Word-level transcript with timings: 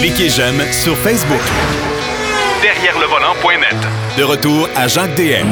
Cliquez 0.00 0.28
j'aime 0.28 0.60
sur 0.70 0.96
Facebook. 0.98 1.40
Derrière 2.62 2.94
le 3.00 3.06
volant.net. 3.06 3.76
De 4.18 4.22
retour 4.22 4.68
à 4.76 4.86
Jacques 4.86 5.14
DM. 5.16 5.46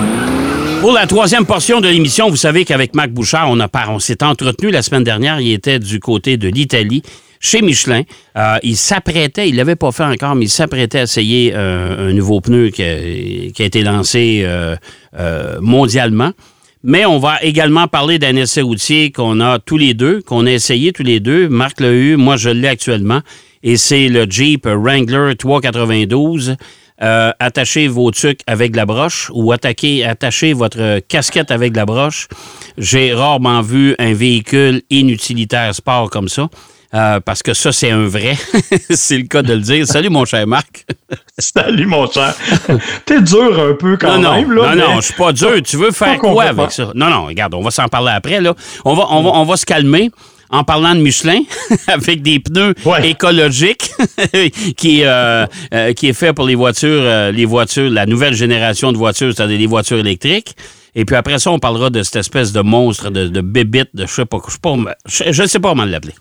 Pour 0.80 0.92
la 0.92 1.06
troisième 1.06 1.46
portion 1.46 1.80
de 1.80 1.88
l'émission, 1.88 2.28
vous 2.28 2.36
savez 2.36 2.64
qu'avec 2.64 2.94
Marc 2.94 3.10
Bouchard, 3.10 3.48
on, 3.50 3.58
a 3.60 3.68
par- 3.68 3.90
on 3.92 3.98
s'est 3.98 4.22
entretenu 4.22 4.70
la 4.70 4.82
semaine 4.82 5.04
dernière. 5.04 5.40
Il 5.40 5.52
était 5.52 5.78
du 5.78 6.00
côté 6.00 6.36
de 6.36 6.48
l'Italie, 6.48 7.02
chez 7.40 7.62
Michelin. 7.62 8.02
Euh, 8.36 8.56
il 8.62 8.76
s'apprêtait, 8.76 9.48
il 9.48 9.56
l'avait 9.56 9.76
pas 9.76 9.90
fait 9.92 10.04
encore, 10.04 10.34
mais 10.34 10.46
il 10.46 10.50
s'apprêtait 10.50 10.98
à 10.98 11.02
essayer 11.04 11.52
euh, 11.54 12.10
un 12.10 12.12
nouveau 12.12 12.40
pneu 12.40 12.68
qui 12.70 12.82
a, 12.82 12.96
qui 13.54 13.62
a 13.62 13.64
été 13.64 13.82
lancé 13.82 14.42
euh, 14.44 14.76
euh, 15.18 15.58
mondialement. 15.60 16.32
Mais 16.84 17.06
on 17.06 17.18
va 17.18 17.40
également 17.42 17.86
parler 17.86 18.18
d'un 18.18 18.34
essai 18.34 18.60
routier 18.60 19.12
qu'on 19.12 19.40
a 19.40 19.60
tous 19.60 19.78
les 19.78 19.94
deux, 19.94 20.20
qu'on 20.20 20.46
a 20.46 20.50
essayé 20.50 20.92
tous 20.92 21.04
les 21.04 21.20
deux. 21.20 21.48
Marc 21.48 21.80
l'a 21.80 21.92
eu, 21.92 22.16
moi 22.16 22.36
je 22.36 22.50
l'ai 22.50 22.68
actuellement. 22.68 23.20
Et 23.62 23.76
c'est 23.76 24.08
le 24.08 24.26
Jeep 24.28 24.66
Wrangler 24.66 25.34
392. 25.38 26.56
Euh, 27.00 27.32
attachez 27.38 27.88
vos 27.88 28.10
trucs 28.10 28.40
avec 28.46 28.76
la 28.76 28.84
broche 28.84 29.30
ou 29.34 29.52
attaquez, 29.52 30.04
attachez 30.04 30.52
votre 30.52 31.00
casquette 31.00 31.50
avec 31.50 31.74
la 31.76 31.86
broche. 31.86 32.28
J'ai 32.78 33.14
rarement 33.14 33.62
vu 33.62 33.94
un 33.98 34.12
véhicule 34.12 34.82
inutilitaire 34.90 35.74
sport 35.74 36.10
comme 36.10 36.28
ça. 36.28 36.48
Euh, 36.94 37.20
parce 37.20 37.42
que 37.42 37.54
ça, 37.54 37.72
c'est 37.72 37.90
un 37.90 38.06
vrai. 38.06 38.36
c'est 38.90 39.18
le 39.18 39.24
cas 39.24 39.42
de 39.42 39.54
le 39.54 39.60
dire. 39.60 39.86
Salut, 39.86 40.10
mon 40.10 40.24
cher 40.24 40.46
Marc. 40.46 40.84
Salut, 41.38 41.86
mon 41.86 42.10
cher. 42.10 42.34
T'es 43.06 43.20
dur 43.22 43.58
un 43.60 43.74
peu 43.74 43.96
quand 43.96 44.18
non, 44.18 44.34
même. 44.34 44.48
non, 44.54 44.62
là, 44.62 44.74
non, 44.74 44.88
non, 44.94 44.96
je 45.00 45.06
suis 45.06 45.14
pas 45.14 45.32
dur. 45.32 45.54
Tu 45.64 45.76
veux 45.76 45.90
faire 45.90 46.18
quoi 46.18 46.44
avec 46.44 46.70
ça? 46.70 46.90
Non, 46.94 47.08
non, 47.10 47.26
regarde, 47.26 47.54
on 47.54 47.62
va 47.62 47.70
s'en 47.70 47.88
parler 47.88 48.12
après. 48.14 48.40
Là. 48.40 48.54
On, 48.84 48.94
va, 48.94 49.06
on, 49.10 49.22
va, 49.22 49.30
on 49.30 49.44
va 49.44 49.56
se 49.56 49.64
calmer 49.66 50.10
en 50.50 50.64
parlant 50.64 50.94
de 50.94 51.00
Michelin 51.00 51.40
avec 51.88 52.20
des 52.22 52.38
pneus 52.38 52.74
Ouais. 52.84 53.08
écologiques 53.08 53.90
qui, 54.76 55.02
euh, 55.04 55.46
euh, 55.72 55.92
qui 55.94 56.08
est 56.08 56.12
fait 56.12 56.34
pour 56.34 56.44
les 56.46 56.54
voitures, 56.54 56.88
euh, 56.90 57.32
les 57.32 57.46
voitures, 57.46 57.88
la 57.90 58.04
nouvelle 58.04 58.34
génération 58.34 58.92
de 58.92 58.98
voitures, 58.98 59.32
c'est-à-dire 59.34 59.58
les 59.58 59.66
voitures 59.66 59.98
électriques. 59.98 60.54
Et 60.94 61.06
puis 61.06 61.16
après 61.16 61.38
ça, 61.38 61.50
on 61.50 61.58
parlera 61.58 61.88
de 61.88 62.02
cette 62.02 62.16
espèce 62.16 62.52
de 62.52 62.60
monstre, 62.60 63.08
de, 63.08 63.28
de 63.28 63.40
bébite, 63.40 63.88
de 63.94 64.04
je 64.04 64.12
sais 64.12 64.26
pas, 64.26 64.36
je 64.46 64.52
sais 64.52 64.58
pas, 64.60 64.74
je, 65.06 65.32
je 65.32 65.46
sais 65.46 65.58
pas 65.58 65.70
comment 65.70 65.86
l'appeler. 65.86 66.12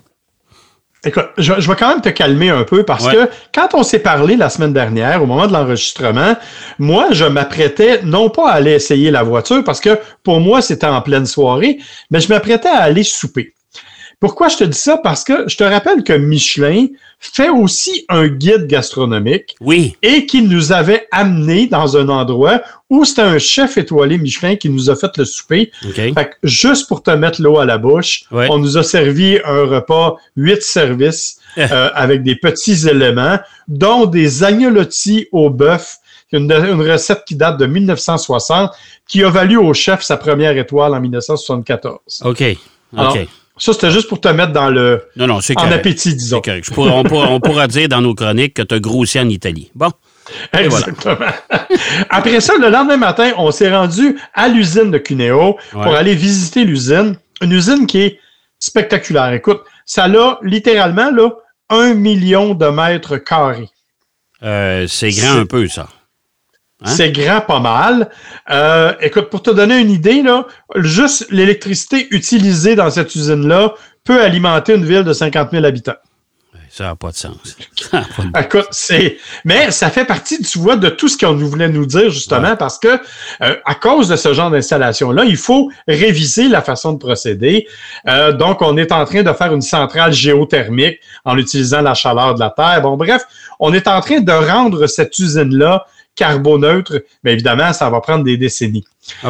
Écoute, 1.03 1.29
je, 1.37 1.53
je 1.59 1.67
vais 1.67 1.75
quand 1.75 1.89
même 1.89 2.01
te 2.01 2.09
calmer 2.09 2.49
un 2.51 2.63
peu 2.63 2.83
parce 2.83 3.05
Ouais. 3.07 3.13
que 3.15 3.29
quand 3.55 3.69
on 3.73 3.81
s'est 3.81 3.99
parlé 3.99 4.35
la 4.35 4.49
semaine 4.49 4.71
dernière, 4.73 5.23
au 5.23 5.25
moment 5.25 5.47
de 5.47 5.53
l'enregistrement, 5.53 6.35
moi, 6.77 7.07
je 7.11 7.25
m'apprêtais 7.25 8.01
non 8.03 8.29
pas 8.29 8.51
à 8.51 8.53
aller 8.53 8.73
essayer 8.73 9.09
la 9.09 9.23
voiture 9.23 9.63
parce 9.63 9.79
que 9.79 9.97
pour 10.23 10.39
moi, 10.39 10.61
c'était 10.61 10.85
en 10.85 11.01
pleine 11.01 11.25
soirée, 11.25 11.79
mais 12.11 12.19
je 12.19 12.29
m'apprêtais 12.29 12.69
à 12.69 12.81
aller 12.83 13.03
souper. 13.03 13.55
Pourquoi 14.21 14.47
je 14.49 14.57
te 14.57 14.63
dis 14.63 14.77
ça? 14.77 14.97
Parce 14.97 15.23
que 15.25 15.49
je 15.49 15.57
te 15.57 15.63
rappelle 15.63 16.03
que 16.03 16.13
Michelin 16.13 16.85
fait 17.19 17.49
aussi 17.49 18.05
un 18.07 18.27
guide 18.27 18.67
gastronomique 18.67 19.55
Oui. 19.59 19.95
et 20.03 20.25
qu'il 20.27 20.47
nous 20.47 20.71
avait 20.71 21.07
amené 21.11 21.65
dans 21.67 21.97
un 21.97 22.07
endroit 22.07 22.61
où 22.89 23.03
c'était 23.03 23.23
un 23.23 23.39
chef 23.39 23.77
étoilé 23.77 24.17
Michelin 24.19 24.55
qui 24.55 24.69
nous 24.69 24.89
a 24.91 24.95
fait 24.95 25.17
le 25.17 25.25
souper. 25.25 25.71
OK. 25.85 25.95
Fait 25.95 26.13
que 26.13 26.29
juste 26.43 26.87
pour 26.87 27.01
te 27.01 27.11
mettre 27.11 27.41
l'eau 27.41 27.57
à 27.57 27.65
la 27.65 27.77
bouche, 27.79 28.23
Ouais. 28.31 28.47
on 28.51 28.59
nous 28.59 28.77
a 28.77 28.83
servi 28.83 29.39
un 29.43 29.65
repas 29.65 30.15
huit 30.37 30.61
services 30.61 31.39
euh, 31.57 31.89
avec 31.95 32.21
des 32.23 32.35
petits 32.35 32.87
éléments, 32.87 33.39
dont 33.67 34.05
des 34.05 34.43
agnolottis 34.43 35.27
au 35.31 35.49
bœuf, 35.49 35.97
une, 36.31 36.51
une 36.51 36.81
recette 36.89 37.23
qui 37.25 37.35
date 37.35 37.57
de 37.57 37.65
1960, 37.65 38.71
qui 39.07 39.23
a 39.23 39.29
valu 39.29 39.57
au 39.57 39.73
chef 39.73 40.01
sa 40.03 40.15
première 40.15 40.55
étoile 40.57 40.93
en 40.93 41.01
1974. 41.01 42.21
OK. 42.23 42.29
OK. 42.41 42.57
Alors, 42.97 43.17
Ça, 43.63 43.73
c'était 43.73 43.91
juste 43.91 44.07
pour 44.09 44.19
te 44.19 44.27
mettre 44.27 44.53
dans 44.53 44.69
le 44.71 45.03
non, 45.15 45.27
non, 45.27 45.39
c'est 45.39 45.55
en 45.55 45.61
correct. 45.61 45.73
appétit, 45.75 46.15
disons. 46.15 46.37
C'est 46.43 46.49
correct. 46.49 46.65
Je 46.65 46.71
pourrais- 46.73 46.89
on, 46.89 47.03
pourra, 47.03 47.27
on 47.29 47.39
pourra 47.39 47.67
dire 47.67 47.87
dans 47.87 48.01
nos 48.01 48.15
chroniques 48.15 48.55
que 48.55 48.63
tu 48.63 48.73
as 48.73 48.79
grossi 48.79 49.19
en 49.19 49.29
Italie. 49.29 49.69
Bon. 49.75 49.91
Voilà. 50.51 50.65
Exactement. 50.65 51.17
Après 52.09 52.41
ça, 52.41 52.53
le 52.59 52.69
lendemain 52.69 52.97
matin, 52.97 53.33
on 53.37 53.51
s'est 53.51 53.69
rendu 53.71 54.17
à 54.33 54.47
l'usine 54.47 54.89
de 54.89 54.97
Cuneo 54.97 55.57
pour 55.71 55.93
aller 55.95 56.15
visiter 56.15 56.63
l'usine. 56.63 57.17
Une 57.41 57.51
usine 57.51 57.85
qui 57.85 58.01
est 58.01 58.19
spectaculaire. 58.57 59.31
Écoute, 59.33 59.61
ça 59.85 60.05
a 60.05 60.39
littéralement 60.41 61.11
là, 61.11 61.29
un 61.69 61.93
million 61.93 62.55
de 62.55 62.65
mètres 62.65 63.17
carrés. 63.17 63.69
Euh, 64.41 64.87
c'est 64.87 65.09
grand 65.11 65.37
un 65.37 65.45
peu, 65.45 65.67
ça. 65.67 65.87
Hein? 66.83 66.89
C'est 66.95 67.11
grand 67.11 67.41
pas 67.41 67.59
mal. 67.59 68.09
Euh, 68.49 68.93
écoute, 69.01 69.29
pour 69.29 69.43
te 69.43 69.51
donner 69.51 69.79
une 69.79 69.91
idée, 69.91 70.21
là, 70.21 70.45
juste 70.77 71.27
l'électricité 71.29 72.07
utilisée 72.11 72.75
dans 72.75 72.89
cette 72.89 73.13
usine-là 73.15 73.73
peut 74.03 74.21
alimenter 74.21 74.73
une 74.75 74.85
ville 74.85 75.03
de 75.03 75.13
50 75.13 75.51
000 75.51 75.63
habitants. 75.65 75.93
Ça 76.73 76.85
n'a 76.85 76.95
pas 76.95 77.11
de 77.11 77.15
sens. 77.17 77.35
Ça 77.91 77.97
a 77.97 78.01
pas 78.01 78.23
de- 78.23 78.45
Écoute, 78.45 78.67
c'est. 78.71 79.17
Mais 79.43 79.71
ça 79.71 79.89
fait 79.89 80.05
partie, 80.05 80.41
tu 80.41 80.57
vois, 80.57 80.77
de 80.77 80.87
tout 80.87 81.09
ce 81.09 81.17
qu'on 81.17 81.35
voulait 81.35 81.67
nous 81.67 81.85
dire, 81.85 82.09
justement, 82.09 82.55
parce 82.55 82.79
que 82.79 82.87
euh, 83.41 83.55
à 83.65 83.75
cause 83.75 84.07
de 84.07 84.15
ce 84.15 84.33
genre 84.33 84.49
d'installation-là, 84.49 85.25
il 85.25 85.35
faut 85.35 85.69
réviser 85.85 86.47
la 86.47 86.61
façon 86.61 86.93
de 86.93 86.97
procéder. 86.97 87.67
Euh, 88.07 88.31
donc, 88.31 88.61
on 88.61 88.77
est 88.77 88.93
en 88.93 89.03
train 89.03 89.21
de 89.21 89.33
faire 89.33 89.53
une 89.53 89.61
centrale 89.61 90.13
géothermique 90.13 90.99
en 91.25 91.37
utilisant 91.37 91.81
la 91.81 91.93
chaleur 91.93 92.35
de 92.35 92.39
la 92.39 92.49
Terre. 92.51 92.81
Bon, 92.81 92.95
bref, 92.95 93.23
on 93.59 93.73
est 93.73 93.89
en 93.89 93.99
train 93.99 94.21
de 94.21 94.31
rendre 94.31 94.87
cette 94.87 95.19
usine-là 95.19 95.85
carboneutre. 96.15 97.01
Mais 97.23 97.33
évidemment, 97.33 97.73
ça 97.73 97.89
va 97.89 98.01
prendre 98.01 98.23
des 98.23 98.37
décennies 98.37 98.85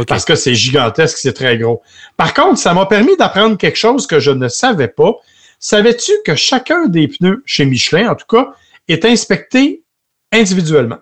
parce 0.08 0.26
que 0.26 0.36
c'est 0.36 0.56
gigantesque, 0.56 1.18
c'est 1.18 1.34
très 1.34 1.58
gros. 1.58 1.82
Par 2.18 2.34
contre, 2.34 2.58
ça 2.58 2.74
m'a 2.74 2.86
permis 2.86 3.16
d'apprendre 3.18 3.58
quelque 3.58 3.78
chose 3.78 4.08
que 4.08 4.20
je 4.20 4.32
ne 4.32 4.48
savais 4.48 4.88
pas. 4.88 5.14
Savais-tu 5.60 6.12
que 6.26 6.36
chacun 6.36 6.88
des 6.88 7.08
pneus 7.08 7.44
chez 7.46 7.66
Michelin, 7.66 8.10
en 8.12 8.16
tout 8.16 8.26
cas, 8.28 8.54
est 8.88 9.06
inspecté 9.06 9.84
individuellement 10.32 10.98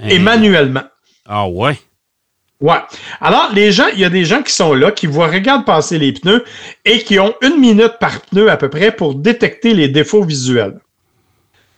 et 0.00 0.16
Hein. 0.16 0.20
manuellement? 0.20 0.84
Ah 1.26 1.48
ouais? 1.48 1.78
Ouais. 2.60 2.78
Alors, 3.20 3.50
les 3.52 3.72
gens, 3.72 3.88
il 3.92 3.98
y 3.98 4.04
a 4.04 4.10
des 4.10 4.24
gens 4.24 4.42
qui 4.42 4.52
sont 4.52 4.72
là, 4.72 4.92
qui 4.92 5.06
voient, 5.06 5.26
regardent 5.26 5.66
passer 5.66 5.98
les 5.98 6.12
pneus 6.12 6.44
et 6.84 7.00
qui 7.00 7.18
ont 7.18 7.34
une 7.42 7.58
minute 7.58 7.98
par 8.00 8.20
pneu 8.22 8.50
à 8.50 8.56
peu 8.56 8.70
près 8.70 8.92
pour 8.92 9.16
détecter 9.16 9.74
les 9.74 9.88
défauts 9.88 10.22
visuels. 10.22 10.78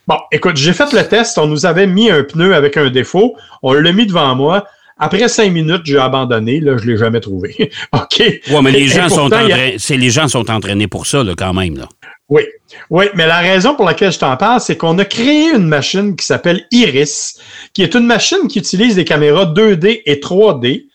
Bon, 0.07 0.17
écoute, 0.31 0.57
j'ai 0.57 0.73
fait 0.73 0.93
le 0.93 1.07
test. 1.07 1.39
On 1.39 1.47
nous 1.47 1.67
avait 1.67 1.87
mis 1.87 2.11
un 2.11 2.23
pneu 2.25 2.55
avec 2.55 2.77
un 2.77 2.91
défaut. 2.91 3.37
On 3.63 3.73
l'a 3.73 3.93
mis 3.93 4.07
devant 4.07 4.35
moi. 4.35 4.67
Après 4.99 5.27
cinq 5.29 5.51
minutes, 5.53 5.83
j'ai 5.85 5.99
abandonné. 5.99 6.61
Là, 6.61 6.77
je 6.77 6.87
l'ai 6.87 6.97
jamais 6.97 7.21
trouvé. 7.21 7.71
OK. 7.93 8.19
Ouais, 8.21 8.63
mais 8.63 8.71
les 8.71 8.87
gens, 8.87 9.09
sont 9.09 9.23
pourtant, 9.23 9.37
a- 9.37 9.45
entraînés, 9.45 9.77
les 9.91 10.11
gens 10.11 10.29
sont 10.29 10.51
entraînés 10.51 10.87
pour 10.87 11.07
ça, 11.07 11.25
là, 11.25 11.33
quand 11.37 11.53
même. 11.53 11.77
Là. 11.79 11.89
Oui, 12.29 12.43
oui, 12.91 13.07
mais 13.15 13.27
la 13.27 13.39
raison 13.41 13.75
pour 13.75 13.85
laquelle 13.85 14.13
je 14.13 14.19
t'en 14.19 14.37
parle, 14.37 14.61
c'est 14.61 14.77
qu'on 14.77 14.99
a 14.99 15.05
créé 15.05 15.51
une 15.51 15.67
machine 15.67 16.17
qui 16.17 16.25
s'appelle 16.25 16.65
Iris, 16.71 17.39
qui 17.75 17.83
est 17.83 17.95
une 17.95 18.07
machine 18.07 18.49
qui 18.49 18.59
utilise 18.61 18.95
des 18.95 19.05
caméras 19.05 19.47
2D 19.47 20.03
et 20.07 20.17
3D 20.17 20.87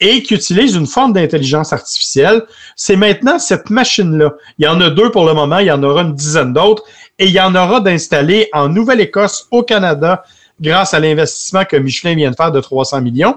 et 0.00 0.22
qui 0.22 0.34
utilise 0.34 0.74
une 0.74 0.88
forme 0.88 1.12
d'intelligence 1.12 1.72
artificielle. 1.72 2.42
C'est 2.74 2.96
maintenant 2.96 3.38
cette 3.38 3.70
machine-là. 3.70 4.32
Il 4.58 4.64
y 4.64 4.68
en 4.68 4.80
a 4.80 4.90
deux 4.90 5.10
pour 5.12 5.24
le 5.24 5.34
moment, 5.34 5.58
il 5.58 5.66
y 5.66 5.70
en 5.70 5.82
aura 5.84 6.02
une 6.02 6.14
dizaine 6.14 6.52
d'autres 6.52 6.82
et 7.18 7.26
il 7.26 7.32
y 7.32 7.40
en 7.40 7.54
aura 7.54 7.80
d'installés 7.80 8.48
en 8.52 8.68
Nouvelle-Écosse, 8.68 9.46
au 9.50 9.62
Canada, 9.62 10.24
grâce 10.60 10.94
à 10.94 11.00
l'investissement 11.00 11.64
que 11.64 11.76
Michelin 11.76 12.14
vient 12.14 12.30
de 12.30 12.36
faire 12.36 12.52
de 12.52 12.60
300 12.60 13.00
millions. 13.02 13.36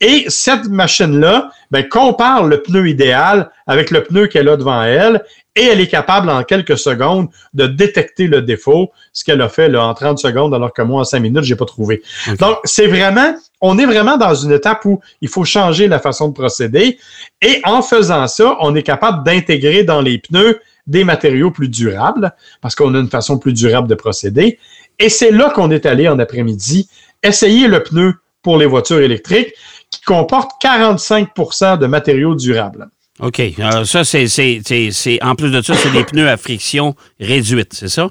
Et 0.00 0.24
cette 0.28 0.66
machine-là 0.66 1.50
ben, 1.70 1.88
compare 1.88 2.44
le 2.44 2.60
pneu 2.62 2.88
idéal 2.88 3.50
avec 3.66 3.90
le 3.90 4.02
pneu 4.02 4.26
qu'elle 4.26 4.48
a 4.48 4.56
devant 4.56 4.82
elle 4.82 5.22
et 5.56 5.66
elle 5.66 5.80
est 5.80 5.88
capable 5.88 6.28
en 6.30 6.42
quelques 6.42 6.76
secondes 6.76 7.28
de 7.54 7.66
détecter 7.66 8.26
le 8.26 8.42
défaut, 8.42 8.90
ce 9.12 9.24
qu'elle 9.24 9.40
a 9.40 9.48
fait 9.48 9.68
là, 9.68 9.86
en 9.86 9.94
30 9.94 10.18
secondes, 10.18 10.52
alors 10.52 10.72
que 10.72 10.82
moi, 10.82 11.02
en 11.02 11.04
5 11.04 11.20
minutes, 11.20 11.44
j'ai 11.44 11.54
pas 11.54 11.64
trouvé. 11.64 12.02
Donc, 12.40 12.58
c'est 12.64 12.88
vraiment, 12.88 13.36
on 13.60 13.78
est 13.78 13.86
vraiment 13.86 14.16
dans 14.16 14.34
une 14.34 14.50
étape 14.50 14.84
où 14.84 15.00
il 15.20 15.28
faut 15.28 15.44
changer 15.44 15.86
la 15.86 16.00
façon 16.00 16.28
de 16.28 16.34
procéder. 16.34 16.98
Et 17.40 17.60
en 17.64 17.82
faisant 17.82 18.26
ça, 18.26 18.56
on 18.60 18.74
est 18.74 18.82
capable 18.82 19.24
d'intégrer 19.24 19.84
dans 19.84 20.00
les 20.00 20.18
pneus 20.18 20.60
des 20.86 21.04
matériaux 21.04 21.50
plus 21.50 21.68
durables, 21.68 22.34
parce 22.60 22.74
qu'on 22.74 22.94
a 22.94 22.98
une 22.98 23.08
façon 23.08 23.38
plus 23.38 23.52
durable 23.52 23.88
de 23.88 23.94
procéder. 23.94 24.58
Et 24.98 25.08
c'est 25.08 25.30
là 25.30 25.50
qu'on 25.50 25.70
est 25.70 25.86
allé 25.86 26.08
en 26.08 26.18
après-midi 26.18 26.88
essayer 27.22 27.68
le 27.68 27.82
pneu 27.82 28.14
pour 28.42 28.58
les 28.58 28.66
voitures 28.66 29.00
électriques 29.00 29.54
qui 29.90 30.00
comporte 30.02 30.50
45% 30.62 31.78
de 31.78 31.86
matériaux 31.86 32.34
durables. 32.34 32.88
OK. 33.20 33.40
Alors, 33.58 33.86
ça, 33.86 34.04
c'est, 34.04 34.26
c'est, 34.26 34.60
c'est, 34.64 34.90
c'est- 34.90 35.22
En 35.22 35.34
plus 35.36 35.50
de 35.50 35.62
ça, 35.62 35.74
c'est 35.74 35.92
des 35.92 36.04
pneus 36.04 36.28
à 36.28 36.36
friction 36.36 36.94
réduite, 37.20 37.72
c'est 37.72 37.88
ça? 37.88 38.10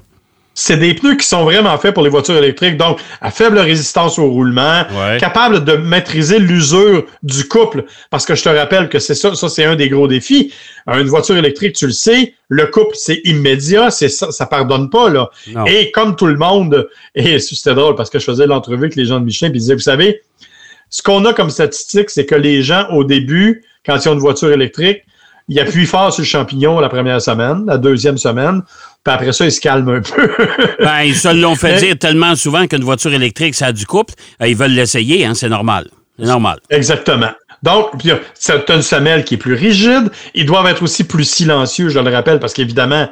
C'est 0.56 0.76
des 0.76 0.94
pneus 0.94 1.16
qui 1.16 1.26
sont 1.26 1.42
vraiment 1.44 1.76
faits 1.78 1.94
pour 1.94 2.04
les 2.04 2.08
voitures 2.10 2.36
électriques, 2.36 2.76
donc 2.76 3.00
à 3.20 3.30
faible 3.32 3.58
résistance 3.58 4.18
au 4.20 4.30
roulement, 4.30 4.84
Ouais. 4.94 5.18
capable 5.18 5.64
de 5.64 5.72
maîtriser 5.72 6.38
l'usure 6.38 7.04
du 7.24 7.48
couple. 7.48 7.84
Parce 8.10 8.24
que 8.24 8.34
je 8.36 8.42
te 8.44 8.48
rappelle 8.48 8.88
que 8.88 9.00
c'est 9.00 9.16
ça, 9.16 9.34
ça 9.34 9.48
c'est 9.48 9.64
un 9.64 9.74
des 9.74 9.88
gros 9.88 10.06
défis. 10.06 10.52
Une 10.86 11.08
voiture 11.08 11.36
électrique, 11.36 11.74
tu 11.74 11.86
le 11.86 11.92
sais, 11.92 12.34
le 12.48 12.66
couple 12.66 12.94
c'est 12.94 13.20
immédiat, 13.24 13.90
c'est 13.90 14.08
ça, 14.08 14.30
ça 14.30 14.46
pardonne 14.46 14.90
pas 14.90 15.08
là. 15.10 15.28
Non. 15.52 15.66
Et 15.66 15.90
comme 15.90 16.14
tout 16.14 16.26
le 16.26 16.36
monde, 16.36 16.88
et 17.16 17.38
c'était 17.40 17.74
drôle 17.74 17.96
parce 17.96 18.10
que 18.10 18.18
je 18.20 18.24
faisais 18.24 18.46
l'entrevue 18.46 18.84
avec 18.84 18.96
les 18.96 19.06
gens 19.06 19.18
de 19.18 19.24
Michelin, 19.24 19.50
puis 19.50 19.58
ils 19.58 19.62
disaient, 19.62 19.74
vous 19.74 19.80
savez, 19.80 20.22
ce 20.88 21.02
qu'on 21.02 21.24
a 21.24 21.32
comme 21.32 21.50
statistique, 21.50 22.10
c'est 22.10 22.26
que 22.26 22.36
les 22.36 22.62
gens 22.62 22.86
au 22.92 23.02
début, 23.02 23.64
quand 23.84 23.96
ils 23.96 24.08
ont 24.08 24.12
une 24.14 24.20
voiture 24.20 24.52
électrique, 24.52 25.02
il 25.48 25.60
appuie 25.60 25.86
fort 25.86 26.12
sur 26.12 26.22
le 26.22 26.26
champignon 26.26 26.80
la 26.80 26.88
première 26.88 27.20
semaine, 27.20 27.64
la 27.66 27.78
deuxième 27.78 28.18
semaine, 28.18 28.62
puis 29.04 29.14
après 29.14 29.32
ça, 29.32 29.44
il 29.44 29.52
se 29.52 29.60
calme 29.60 29.88
un 29.88 30.00
peu. 30.00 30.30
ben, 30.78 31.02
ils 31.02 31.14
se 31.14 31.28
l'ont 31.28 31.56
fait 31.56 31.78
dire 31.78 31.98
tellement 31.98 32.34
souvent 32.34 32.66
qu'une 32.66 32.84
voiture 32.84 33.12
électrique, 33.12 33.54
ça 33.54 33.66
a 33.66 33.72
du 33.72 33.86
couple. 33.86 34.14
Euh, 34.40 34.48
ils 34.48 34.56
veulent 34.56 34.72
l'essayer, 34.72 35.26
hein, 35.26 35.34
c'est 35.34 35.48
normal. 35.48 35.88
C'est 36.18 36.26
normal. 36.26 36.58
Exactement. 36.70 37.32
Donc, 37.62 37.90
tu 37.98 38.10
as 38.10 38.74
une 38.74 38.82
semelle 38.82 39.24
qui 39.24 39.34
est 39.34 39.38
plus 39.38 39.54
rigide. 39.54 40.10
Ils 40.34 40.46
doivent 40.46 40.66
être 40.66 40.82
aussi 40.82 41.04
plus 41.04 41.24
silencieux, 41.24 41.88
je 41.88 41.98
le 41.98 42.10
rappelle, 42.10 42.38
parce 42.38 42.52
qu'évidemment, 42.52 43.08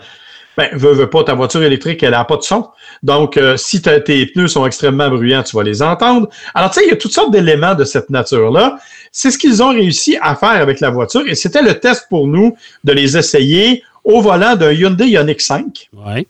ben, 0.57 0.69
veux, 0.75 0.93
veux 0.93 1.09
pas, 1.09 1.25
ta 1.25 1.35
voiture 1.35 1.63
électrique, 1.63 2.03
elle 2.03 2.11
n'a 2.11 2.25
pas 2.25 2.37
de 2.37 2.43
son. 2.43 2.69
Donc, 3.03 3.37
euh, 3.37 3.57
si 3.57 3.81
tes 3.81 4.27
pneus 4.27 4.49
sont 4.49 4.67
extrêmement 4.67 5.09
bruyants, 5.09 5.43
tu 5.43 5.57
vas 5.57 5.63
les 5.63 5.83
entendre. 5.83 6.29
Alors, 6.55 6.71
tu 6.71 6.81
sais, 6.81 6.87
il 6.87 6.91
y 6.91 6.93
a 6.93 6.97
toutes 6.97 7.13
sortes 7.13 7.33
d'éléments 7.33 7.75
de 7.75 7.85
cette 7.85 8.11
nature-là. 8.11 8.77
C'est 9.11 9.31
ce 9.31 9.39
qu'ils 9.39 9.63
ont 9.63 9.71
réussi 9.71 10.19
à 10.21 10.35
faire 10.35 10.51
avec 10.51 10.81
la 10.81 10.91
voiture 10.91 11.27
et 11.27 11.35
c'était 11.35 11.63
le 11.63 11.79
test 11.79 12.07
pour 12.09 12.27
nous 12.27 12.57
de 12.85 12.93
les 12.93 13.17
essayer 13.17 13.83
au 14.05 14.21
volant 14.21 14.57
d'un 14.57 14.73
Hyundai 14.73 15.09
Ioniq 15.09 15.41
5. 15.41 15.89
Ouais. 15.93 16.27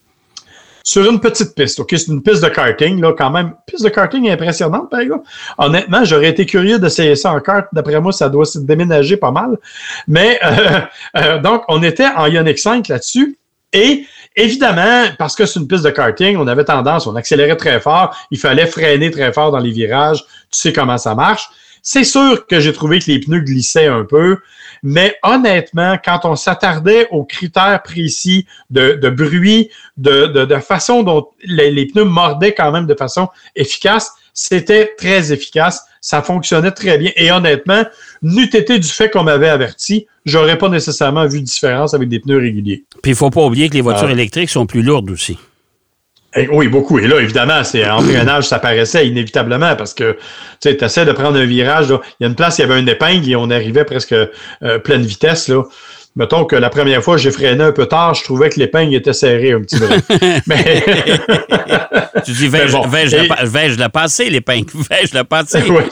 Sur 0.85 1.09
une 1.09 1.21
petite 1.21 1.55
piste, 1.55 1.79
OK? 1.79 1.91
C'est 1.91 2.09
une 2.09 2.23
piste 2.23 2.43
de 2.43 2.49
karting, 2.49 3.01
là, 3.01 3.13
quand 3.17 3.31
même. 3.31 3.55
Piste 3.67 3.85
de 3.85 3.89
karting 3.89 4.29
impressionnante, 4.29 4.91
par 4.91 5.01
exemple. 5.01 5.29
Honnêtement, 5.59 6.05
j'aurais 6.05 6.29
été 6.29 6.45
curieux 6.45 6.79
d'essayer 6.79 7.15
ça 7.15 7.33
en 7.33 7.41
kart. 7.41 7.67
D'après 7.73 8.01
moi, 8.01 8.13
ça 8.13 8.29
doit 8.29 8.45
se 8.45 8.59
déménager 8.59 9.17
pas 9.17 9.31
mal. 9.31 9.59
Mais, 10.09 10.41
euh, 10.45 10.81
euh, 11.17 11.39
donc, 11.39 11.63
on 11.69 11.83
était 11.83 12.09
en 12.17 12.27
Ioniq 12.27 12.59
5 12.59 12.89
là-dessus. 12.89 13.39
Et 13.73 14.07
évidemment, 14.37 15.07
parce 15.19 15.35
que 15.35 15.47
c'est 15.47 15.61
une 15.61 15.69
piste 15.69 15.85
de 15.85 15.91
karting, 15.91 16.37
on 16.37 16.47
avait 16.47 16.65
tendance, 16.65 17.07
on 17.07 17.17
accélérait 17.17 17.57
très 17.57 17.81
fort, 17.81 18.17
il 18.31 18.39
fallait 18.39 18.67
freiner 18.67 19.11
très 19.11 19.33
fort 19.33 19.51
dans 19.51 19.59
les 19.59 19.71
virages. 19.71 20.25
Tu 20.51 20.61
sais 20.61 20.73
comment 20.73 20.99
ça 20.99 21.15
marche. 21.15 21.49
C'est 21.83 22.05
sûr 22.05 22.47
que 22.47 22.61
j'ai 22.61 22.73
trouvé 22.73 23.01
que 23.01 23.11
les 23.11 23.19
pneus 23.19 23.41
glissaient 23.41 23.89
un 23.89 24.05
peu, 24.05 24.39
mais 24.85 25.17
honnêtement, 25.25 25.97
quand 26.03 26.21
on 26.25 26.37
s'attardait 26.37 27.09
aux 27.11 27.25
critères 27.25 27.83
précis 27.83 28.47
de, 28.71 29.11
bruit, 29.11 29.69
de, 29.97 30.57
façon 30.59 31.03
dont 31.03 31.29
les, 31.45 31.87
pneus 31.87 32.05
mordaient 32.05 32.55
quand 32.55 32.71
même 32.71 32.87
de 32.87 32.95
façon 32.95 33.29
efficace, 33.57 34.13
c'était 34.33 34.95
très 34.97 35.33
efficace. 35.33 35.85
Ça 36.03 36.21
fonctionnait 36.21 36.73
très 36.73 36.99
bien. 36.99 37.13
Et 37.17 37.31
honnêtement, 37.31 37.85
n'eût 38.23 38.51
été 38.53 38.79
du 38.79 38.89
fait 38.89 39.09
qu'on 39.09 39.23
m'avait 39.23 39.49
averti, 39.49 40.07
j'aurais 40.27 40.59
pas 40.59 40.69
nécessairement 40.69 41.27
vu 41.27 41.41
de 41.41 41.47
différence 41.47 41.95
avec 41.95 42.09
des 42.09 42.19
pneus 42.19 42.39
réguliers. 42.39 42.85
Puis 43.03 43.13
il 43.13 43.15
faut 43.15 43.31
pas 43.31 43.43
oublier 43.43 43.71
que 43.71 43.75
les 43.75 43.81
voitures 43.81 44.09
ah. 44.09 44.13
électriques 44.13 44.51
sont 44.51 44.67
plus 44.67 44.83
lourdes 44.83 45.11
aussi. 45.11 45.39
Eh, 46.35 46.49
oui, 46.49 46.67
beaucoup. 46.69 46.99
Et 46.99 47.07
là, 47.07 47.21
évidemment, 47.21 47.63
c'est 47.63 47.89
en 47.89 48.01
freinage, 48.01 48.45
ça 48.45 48.59
paraissait 48.59 49.07
inévitablement 49.07 49.77
parce 49.77 49.95
que 49.95 50.17
tu 50.61 50.69
essaies 50.69 51.05
de 51.05 51.13
prendre 51.13 51.39
un 51.39 51.45
virage. 51.45 51.89
Il 51.89 52.25
y 52.25 52.25
a 52.25 52.29
une 52.29 52.35
place, 52.35 52.59
il 52.59 52.63
y 52.63 52.65
avait 52.65 52.81
une 52.81 52.89
épingle 52.89 53.31
et 53.31 53.37
on 53.37 53.51
arrivait 53.51 53.85
presque 53.85 54.15
euh, 54.15 54.79
pleine 54.79 55.03
vitesse. 55.03 55.49
Là 55.49 55.63
mettons 56.17 56.45
que 56.45 56.57
la 56.57 56.71
première 56.71 57.03
fois, 57.03 57.17
j'ai 57.17 57.31
freiné 57.31 57.63
un 57.63 57.73
peu 57.73 57.87
tard, 57.87 58.15
je 58.15 58.25
trouvais 58.25 58.51
que 58.51 58.59
l'épingle 58.59 58.95
était 58.95 59.13
serrée 59.13 59.53
un 59.53 59.61
petit 59.61 59.79
peu. 59.79 59.89
Mais... 60.47 60.85
tu 62.25 62.33
dis, 62.33 62.49
vais-je 62.49 62.77
la, 63.79 63.89
passer, 63.89 64.31
l'épingle? 64.31 64.71
Vais-je 64.91 65.15
la 65.15 65.25
passer? 65.25 65.63
oui. 65.69 65.85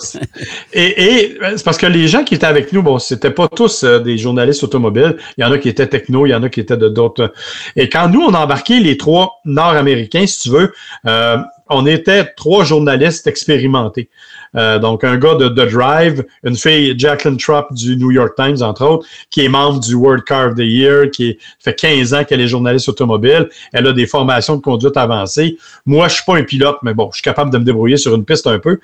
Et, 0.72 1.38
c'est 1.56 1.64
parce 1.64 1.78
que 1.78 1.86
les 1.86 2.08
gens 2.08 2.24
qui 2.24 2.34
étaient 2.34 2.46
avec 2.46 2.72
nous, 2.72 2.82
bon, 2.82 2.98
c'était 2.98 3.30
pas 3.30 3.48
tous 3.48 3.84
euh, 3.84 3.98
des 3.98 4.18
journalistes 4.18 4.62
automobiles. 4.62 5.16
Il 5.38 5.42
y 5.42 5.44
en 5.44 5.52
a 5.52 5.58
qui 5.58 5.68
étaient 5.68 5.86
techno, 5.86 6.26
il 6.26 6.30
y 6.30 6.34
en 6.34 6.42
a 6.42 6.48
qui 6.48 6.60
étaient 6.60 6.76
de 6.76 6.88
d'autres. 6.88 7.32
Et 7.76 7.88
quand 7.88 8.08
nous, 8.08 8.20
on 8.20 8.34
a 8.34 8.38
embarqué 8.38 8.80
les 8.80 8.96
trois 8.96 9.40
Nord-Américains, 9.44 10.26
si 10.26 10.40
tu 10.40 10.50
veux, 10.50 10.72
euh, 11.06 11.38
on 11.68 11.86
était 11.86 12.24
trois 12.36 12.64
journalistes 12.64 13.26
expérimentés. 13.26 14.10
Euh, 14.56 14.78
donc, 14.78 15.04
un 15.04 15.16
gars 15.16 15.34
de 15.34 15.48
The 15.48 15.70
Drive, 15.70 16.24
une 16.44 16.56
fille, 16.56 16.94
Jacqueline 16.98 17.36
Trupp 17.36 17.72
du 17.72 17.96
New 17.96 18.10
York 18.10 18.34
Times, 18.36 18.62
entre 18.62 18.84
autres, 18.84 19.06
qui 19.30 19.44
est 19.44 19.48
membre 19.48 19.80
du 19.80 19.94
World 19.94 20.24
Car 20.24 20.48
of 20.48 20.54
the 20.54 20.60
Year, 20.60 21.10
qui 21.10 21.38
fait 21.58 21.74
15 21.74 22.14
ans 22.14 22.24
qu'elle 22.24 22.40
est 22.40 22.48
journaliste 22.48 22.88
automobile. 22.88 23.48
Elle 23.72 23.86
a 23.86 23.92
des 23.92 24.06
formations 24.06 24.56
de 24.56 24.62
conduite 24.62 24.96
avancées. 24.96 25.56
Moi, 25.86 26.08
je 26.08 26.14
suis 26.14 26.24
pas 26.24 26.36
un 26.36 26.42
pilote, 26.42 26.78
mais 26.82 26.94
bon, 26.94 27.10
je 27.12 27.16
suis 27.16 27.22
capable 27.22 27.50
de 27.50 27.58
me 27.58 27.64
débrouiller 27.64 27.96
sur 27.96 28.14
une 28.14 28.24
piste 28.24 28.46
un 28.46 28.58
peu. 28.58 28.78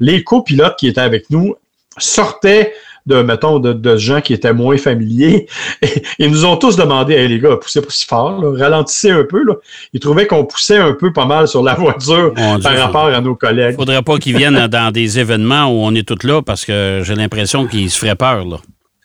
Les 0.00 0.24
copilotes 0.24 0.76
qui 0.76 0.88
étaient 0.88 1.00
avec 1.00 1.30
nous 1.30 1.54
sortaient 1.98 2.72
de, 3.06 3.22
mettons, 3.22 3.58
de, 3.58 3.96
gens 3.96 4.20
qui 4.20 4.32
étaient 4.32 4.52
moins 4.52 4.76
familiers. 4.76 5.46
Et, 5.82 6.02
ils 6.18 6.30
nous 6.30 6.44
ont 6.44 6.56
tous 6.56 6.76
demandé, 6.76 7.14
hey, 7.14 7.28
les 7.28 7.38
gars, 7.38 7.56
poussez 7.56 7.80
pas 7.80 7.90
si 7.90 8.06
fort, 8.06 8.42
ralentissez 8.56 9.10
un 9.10 9.24
peu. 9.24 9.44
Là. 9.44 9.54
Ils 9.92 10.00
trouvaient 10.00 10.26
qu'on 10.26 10.44
poussait 10.44 10.78
un 10.78 10.92
peu 10.92 11.12
pas 11.12 11.26
mal 11.26 11.48
sur 11.48 11.62
la 11.62 11.74
voiture 11.82 12.32
par 12.34 12.76
rapport 12.76 13.06
à 13.06 13.20
nos 13.20 13.34
collègues. 13.34 13.76
Faudrait 13.76 14.02
pas 14.02 14.18
qu'ils 14.18 14.36
viennent 14.36 14.66
dans 14.68 14.92
des 14.92 15.18
événements 15.18 15.66
où 15.66 15.84
on 15.84 15.94
est 15.94 16.06
tous 16.06 16.26
là 16.26 16.42
parce 16.42 16.64
que 16.64 17.02
j'ai 17.04 17.14
l'impression 17.14 17.66
qu'ils 17.66 17.90
se 17.90 17.98
feraient 17.98 18.16
peur. 18.16 18.44
Là. 18.44 18.58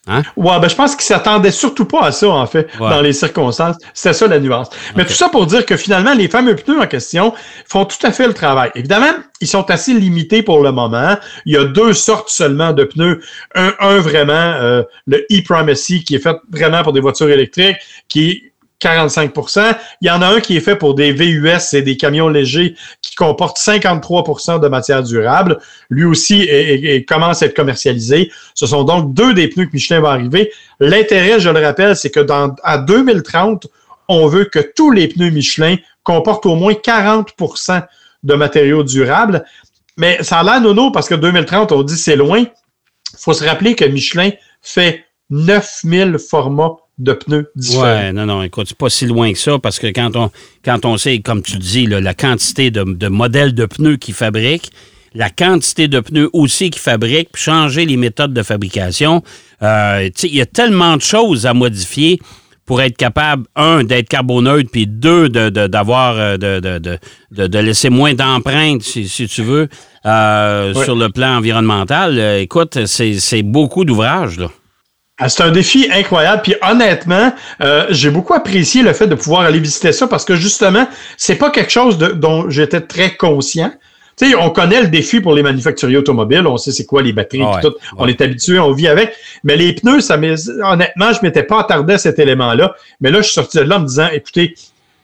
Hein? 0.07 0.23
Ouais, 0.35 0.59
ben, 0.59 0.69
je 0.69 0.75
pense 0.75 0.95
qu'ils 0.95 1.05
s'attendaient 1.05 1.51
surtout 1.51 1.85
pas 1.85 2.05
à 2.05 2.11
ça, 2.11 2.29
en 2.29 2.45
fait, 2.45 2.69
dans 2.79 3.01
les 3.01 3.13
circonstances. 3.13 3.75
C'était 3.93 4.13
ça 4.13 4.27
la 4.27 4.39
nuance. 4.39 4.69
Mais 4.95 5.05
tout 5.05 5.13
ça 5.13 5.29
pour 5.29 5.45
dire 5.45 5.65
que 5.65 5.77
finalement, 5.77 6.13
les 6.13 6.27
fameux 6.27 6.55
pneus 6.55 6.79
en 6.79 6.87
question 6.87 7.33
font 7.67 7.85
tout 7.85 7.97
à 8.03 8.11
fait 8.11 8.27
le 8.27 8.33
travail. 8.33 8.71
Évidemment, 8.75 9.11
ils 9.41 9.47
sont 9.47 9.69
assez 9.69 9.93
limités 9.93 10.43
pour 10.43 10.63
le 10.63 10.71
moment. 10.71 11.17
Il 11.45 11.53
y 11.53 11.57
a 11.57 11.65
deux 11.65 11.93
sortes 11.93 12.29
seulement 12.29 12.73
de 12.73 12.83
pneus. 12.83 13.21
Un, 13.55 13.73
un 13.79 13.99
vraiment, 13.99 14.33
euh, 14.33 14.83
le 15.05 15.25
e-Primacy, 15.31 16.03
qui 16.03 16.15
est 16.15 16.19
fait 16.19 16.37
vraiment 16.51 16.83
pour 16.83 16.93
des 16.93 17.01
voitures 17.01 17.29
électriques, 17.29 17.77
qui 18.07 18.51
45% 18.81 19.75
Il 20.01 20.07
y 20.07 20.11
en 20.11 20.21
a 20.21 20.27
un 20.27 20.39
qui 20.39 20.57
est 20.57 20.61
fait 20.61 20.75
pour 20.75 20.93
des 20.93 21.11
VUS 21.11 21.73
et 21.73 21.81
des 21.81 21.97
camions 21.97 22.29
légers 22.29 22.75
qui 23.01 23.15
comportent 23.15 23.57
53% 23.57 24.59
de 24.59 24.67
matière 24.67 25.03
durable. 25.03 25.59
Lui 25.89 26.05
aussi 26.05 26.47
commence 27.07 27.41
à 27.41 27.47
être 27.47 27.55
commercialisé. 27.55 28.31
Ce 28.53 28.67
sont 28.67 28.83
donc 28.83 29.13
deux 29.13 29.33
des 29.33 29.47
pneus 29.47 29.65
que 29.65 29.73
Michelin 29.73 30.01
va 30.01 30.11
arriver. 30.11 30.51
L'intérêt, 30.79 31.39
je 31.39 31.49
le 31.49 31.63
rappelle, 31.63 31.95
c'est 31.95 32.11
que 32.11 32.19
dans, 32.19 32.55
à 32.63 32.77
2030, 32.77 33.67
on 34.09 34.27
veut 34.27 34.45
que 34.45 34.59
tous 34.59 34.91
les 34.91 35.07
pneus 35.07 35.31
Michelin 35.31 35.77
comportent 36.03 36.45
au 36.45 36.55
moins 36.55 36.73
40% 36.73 37.85
de 38.23 38.33
matériaux 38.35 38.83
durables. 38.83 39.43
Mais 39.97 40.23
ça 40.23 40.39
a 40.39 40.43
l'air 40.43 40.61
nono 40.61 40.91
parce 40.91 41.09
que 41.09 41.15
2030, 41.15 41.71
on 41.71 41.83
dit 41.83 41.97
c'est 41.97 42.15
loin. 42.15 42.39
Il 42.39 43.19
faut 43.19 43.33
se 43.33 43.43
rappeler 43.43 43.75
que 43.75 43.85
Michelin 43.85 44.29
fait 44.61 45.05
9000 45.29 46.17
formats 46.19 46.77
de 46.97 47.13
pneus 47.13 47.51
différents. 47.55 47.83
Ouais, 47.83 48.13
non, 48.13 48.25
non, 48.25 48.43
écoute, 48.43 48.67
c'est 48.69 48.77
pas 48.77 48.89
si 48.89 49.05
loin 49.05 49.31
que 49.31 49.37
ça 49.37 49.59
parce 49.59 49.79
que 49.79 49.87
quand 49.87 50.15
on, 50.15 50.31
quand 50.65 50.85
on 50.85 50.97
sait, 50.97 51.19
comme 51.19 51.41
tu 51.41 51.57
dis, 51.57 51.85
la 51.85 52.13
quantité 52.13 52.71
de, 52.71 53.07
modèles 53.07 53.53
de 53.53 53.65
pneus 53.65 53.97
qu'ils 53.97 54.15
fabriquent, 54.15 54.71
la 55.13 55.29
quantité 55.29 55.87
de 55.87 55.99
pneus 55.99 56.29
aussi 56.33 56.69
qu'ils 56.69 56.81
fabriquent, 56.81 57.29
puis 57.31 57.41
changer 57.41 57.85
les 57.85 57.97
méthodes 57.97 58.33
de 58.33 58.43
fabrication, 58.43 59.23
euh, 59.61 60.09
il 60.23 60.35
y 60.35 60.41
a 60.41 60.45
tellement 60.45 60.97
de 60.97 61.01
choses 61.01 61.45
à 61.45 61.53
modifier 61.53 62.19
pour 62.65 62.81
être 62.81 62.97
capable, 62.97 63.45
un, 63.55 63.85
d'être 63.85 64.09
carboneutre, 64.09 64.69
puis 64.69 64.87
deux, 64.87 65.29
d'avoir, 65.29 66.17
euh, 66.17 66.35
de, 66.35 66.59
de, 66.59 66.99
de, 67.31 67.47
de, 67.47 67.59
laisser 67.59 67.89
moins 67.89 68.13
d'empreintes, 68.13 68.81
si, 68.81 69.07
si, 69.07 69.25
tu 69.27 69.41
veux, 69.41 69.69
euh, 70.05 70.73
sur 70.83 70.95
le 70.95 71.07
plan 71.07 71.37
environnemental. 71.37 72.19
écoute, 72.39 72.85
c'est 72.85 73.43
beaucoup 73.43 73.85
d'ouvrages, 73.85 74.37
là. 74.37 74.49
Ah, 75.19 75.29
c'est 75.29 75.41
un 75.41 75.51
défi 75.51 75.89
incroyable. 75.91 76.43
Puis 76.43 76.55
honnêtement, 76.61 77.33
euh, 77.61 77.87
j'ai 77.89 78.11
beaucoup 78.11 78.35
apprécié 78.35 78.83
le 78.83 78.93
fait 78.93 79.07
de 79.07 79.15
pouvoir 79.15 79.41
aller 79.41 79.59
visiter 79.59 79.91
ça 79.91 80.07
parce 80.07 80.25
que 80.25 80.35
justement, 80.35 80.87
c'est 81.17 81.35
pas 81.35 81.49
quelque 81.49 81.71
chose 81.71 81.97
de, 81.97 82.09
dont 82.09 82.49
j'étais 82.49 82.81
très 82.81 83.15
conscient. 83.15 83.71
Tu 84.15 84.29
sais, 84.29 84.35
on 84.35 84.49
connaît 84.49 84.81
le 84.81 84.87
défi 84.87 85.19
pour 85.19 85.33
les 85.33 85.43
manufacturiers 85.43 85.97
automobiles, 85.97 86.45
on 86.47 86.57
sait 86.57 86.71
c'est 86.71 86.85
quoi 86.85 87.03
les 87.03 87.13
batteries, 87.13 87.43
tout, 87.61 87.73
on 87.97 88.07
est 88.07 88.19
habitué, 88.19 88.57
on 88.59 88.71
vit 88.71 88.87
avec. 88.87 89.13
Mais 89.43 89.55
les 89.55 89.73
pneus, 89.73 90.01
ça 90.01 90.15
honnêtement, 90.17 91.13
je 91.13 91.19
m'étais 91.21 91.43
pas 91.43 91.59
attardé 91.61 91.93
à 91.93 91.97
cet 91.99 92.17
élément-là. 92.17 92.75
Mais 92.99 93.11
là, 93.11 93.19
je 93.19 93.25
suis 93.25 93.33
sorti 93.33 93.57
de 93.57 93.63
là 93.63 93.77
en 93.77 93.81
me 93.81 93.87
disant, 93.87 94.07
écoutez, 94.11 94.55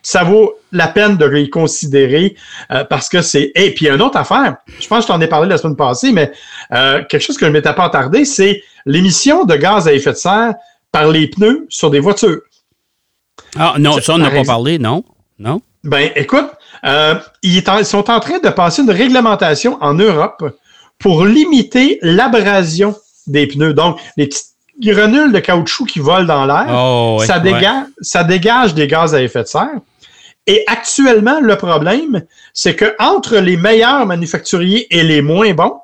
ça 0.04 0.24
vaut 0.24 0.56
la 0.72 0.88
peine 0.88 1.16
de 1.16 1.26
réconsidérer 1.26 2.36
euh, 2.72 2.84
parce 2.84 3.08
que 3.08 3.22
c'est. 3.22 3.52
Et 3.56 3.74
puis, 3.74 3.88
une 3.88 4.02
autre 4.02 4.18
affaire, 4.18 4.58
je 4.80 4.88
pense 4.88 5.00
que 5.00 5.04
je 5.04 5.08
t'en 5.08 5.22
ai 5.22 5.28
parlé 5.28 5.48
la 5.48 5.58
semaine 5.58 5.78
passée, 5.78 6.12
mais 6.12 6.32
euh, 6.74 7.04
quelque 7.04 7.22
chose 7.22 7.38
que 7.38 7.46
je 7.46 7.52
ne 7.52 7.54
m'étais 7.54 7.74
pas 7.74 7.86
attardé, 7.86 8.26
c'est 8.26 8.62
l'émission 8.86 9.46
de 9.46 9.56
gaz 9.56 9.88
à 9.88 9.94
effet 9.94 10.12
de 10.12 10.18
serre 10.18 10.56
par 10.92 11.08
les 11.08 11.28
pneus 11.28 11.66
sur 11.70 11.90
des 11.90 12.00
voitures. 12.00 12.42
Ah 13.56 13.76
non, 13.80 14.00
ça, 14.00 14.16
on 14.16 14.18
n'a 14.18 14.32
pas 14.32 14.44
parlé, 14.44 14.80
non? 14.80 15.04
Non? 15.40 15.62
Ben, 15.84 16.12
écoute, 16.16 16.50
euh, 16.86 17.16
ils, 17.42 17.64
sont 17.86 18.10
en 18.10 18.20
train 18.20 18.40
de 18.40 18.50
passer 18.50 18.82
une 18.82 18.92
réglementation 18.92 19.78
en 19.82 19.94
Europe 19.94 20.44
pour 21.00 21.26
limiter 21.26 22.00
l'abrasion 22.02 22.96
des 23.28 23.48
pneus. 23.48 23.74
Donc, 23.74 24.00
les 24.18 24.28
petites 24.28 24.54
granules 24.80 25.32
de 25.32 25.40
caoutchouc 25.40 25.86
qui 25.86 26.00
volent 26.00 26.26
dans 26.26 26.46
l'air, 26.46 26.68
oh, 26.74 27.22
ça, 27.26 27.40
dégage, 27.40 27.86
ça 28.02 28.24
dégage 28.24 28.74
des 28.74 28.88
gaz 28.88 29.14
à 29.14 29.22
effet 29.22 29.44
de 29.44 29.48
serre. 29.48 29.80
Et 30.46 30.64
actuellement, 30.68 31.40
le 31.40 31.56
problème, 31.58 32.24
c'est 32.54 32.76
que 32.76 32.96
entre 33.00 33.38
les 33.38 33.56
meilleurs 33.56 34.06
manufacturiers 34.06 34.88
et 34.96 35.04
les 35.04 35.22
moins 35.22 35.54
bons, 35.54 35.80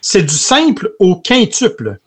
c'est 0.00 0.22
du 0.22 0.34
simple 0.34 0.92
au 1.00 1.16
quintuple. 1.16 1.98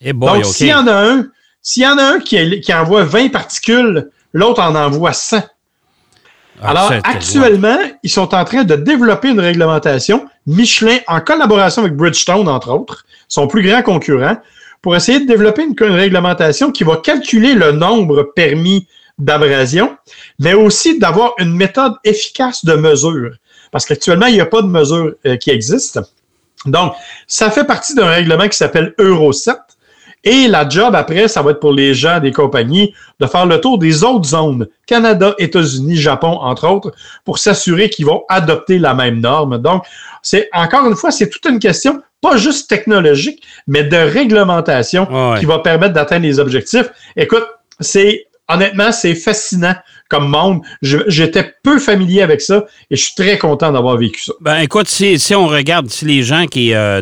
Eh 0.00 0.12
Donc, 0.12 0.44
s'il 0.44 0.68
y 0.68 0.74
en 0.74 0.86
a 0.86 0.94
un, 0.94 1.26
s'il 1.62 1.82
y 1.82 1.86
en 1.86 1.98
a 1.98 2.02
un 2.02 2.18
qui, 2.20 2.60
qui 2.60 2.74
envoie 2.74 3.04
20 3.04 3.30
particules, 3.30 4.10
l'autre 4.32 4.62
en 4.62 4.74
envoie 4.74 5.12
100. 5.12 5.42
Ah, 6.60 6.70
Alors, 6.70 6.92
actuellement, 7.04 7.78
ils 8.02 8.10
sont 8.10 8.34
en 8.34 8.44
train 8.44 8.64
de 8.64 8.76
développer 8.76 9.28
une 9.28 9.40
réglementation. 9.40 10.26
Michelin, 10.46 10.98
en 11.06 11.20
collaboration 11.20 11.82
avec 11.82 11.94
Bridgestone, 11.96 12.48
entre 12.48 12.70
autres, 12.70 13.04
son 13.28 13.46
plus 13.46 13.62
grand 13.62 13.82
concurrent, 13.82 14.36
pour 14.80 14.96
essayer 14.96 15.20
de 15.20 15.26
développer 15.26 15.64
une, 15.64 15.74
une 15.80 15.94
réglementation 15.94 16.70
qui 16.70 16.84
va 16.84 16.96
calculer 16.96 17.54
le 17.54 17.72
nombre 17.72 18.32
permis 18.34 18.86
d'abrasion, 19.18 19.96
mais 20.38 20.54
aussi 20.54 20.98
d'avoir 20.98 21.32
une 21.38 21.54
méthode 21.54 21.94
efficace 22.04 22.64
de 22.64 22.74
mesure. 22.74 23.32
Parce 23.72 23.84
qu'actuellement, 23.84 24.26
il 24.26 24.34
n'y 24.34 24.40
a 24.40 24.46
pas 24.46 24.62
de 24.62 24.68
mesure 24.68 25.14
euh, 25.26 25.36
qui 25.36 25.50
existe. 25.50 26.00
Donc, 26.66 26.94
ça 27.26 27.50
fait 27.50 27.64
partie 27.64 27.94
d'un 27.94 28.06
règlement 28.06 28.48
qui 28.48 28.56
s'appelle 28.56 28.94
Euro 28.98 29.32
7. 29.32 29.56
Et 30.24 30.48
la 30.48 30.68
job 30.68 30.94
après, 30.94 31.28
ça 31.28 31.42
va 31.42 31.52
être 31.52 31.60
pour 31.60 31.72
les 31.72 31.94
gens 31.94 32.18
des 32.20 32.32
compagnies 32.32 32.92
de 33.20 33.26
faire 33.26 33.46
le 33.46 33.60
tour 33.60 33.78
des 33.78 34.02
autres 34.02 34.26
zones, 34.26 34.66
Canada, 34.86 35.34
États-Unis, 35.38 35.96
Japon, 35.96 36.38
entre 36.40 36.68
autres, 36.68 36.92
pour 37.24 37.38
s'assurer 37.38 37.90
qu'ils 37.90 38.06
vont 38.06 38.24
adopter 38.28 38.78
la 38.78 38.94
même 38.94 39.20
norme. 39.20 39.58
Donc, 39.58 39.84
c'est 40.22 40.48
encore 40.52 40.86
une 40.86 40.96
fois, 40.96 41.10
c'est 41.12 41.28
toute 41.28 41.44
une 41.46 41.60
question, 41.60 42.02
pas 42.20 42.36
juste 42.36 42.68
technologique, 42.68 43.42
mais 43.68 43.84
de 43.84 43.96
réglementation 43.96 45.06
Ah 45.10 45.32
ouais. 45.32 45.40
qui 45.40 45.46
va 45.46 45.60
permettre 45.60 45.94
d'atteindre 45.94 46.24
les 46.24 46.40
objectifs. 46.40 46.88
Écoute, 47.16 47.46
c'est 47.78 48.26
honnêtement, 48.48 48.92
c'est 48.92 49.14
fascinant 49.14 49.74
comme 50.08 50.28
monde. 50.28 50.60
J'étais 50.82 51.52
peu 51.62 51.78
familier 51.78 52.22
avec 52.22 52.40
ça 52.40 52.64
et 52.90 52.96
je 52.96 53.02
suis 53.02 53.14
très 53.14 53.38
content 53.38 53.72
d'avoir 53.72 53.96
vécu 53.96 54.22
ça. 54.22 54.32
Ben, 54.40 54.58
écoute, 54.58 54.88
si, 54.88 55.34
on 55.34 55.46
regarde, 55.46 55.88
les 56.02 56.22
gens 56.22 56.46
qui, 56.46 56.72
euh, 56.74 57.00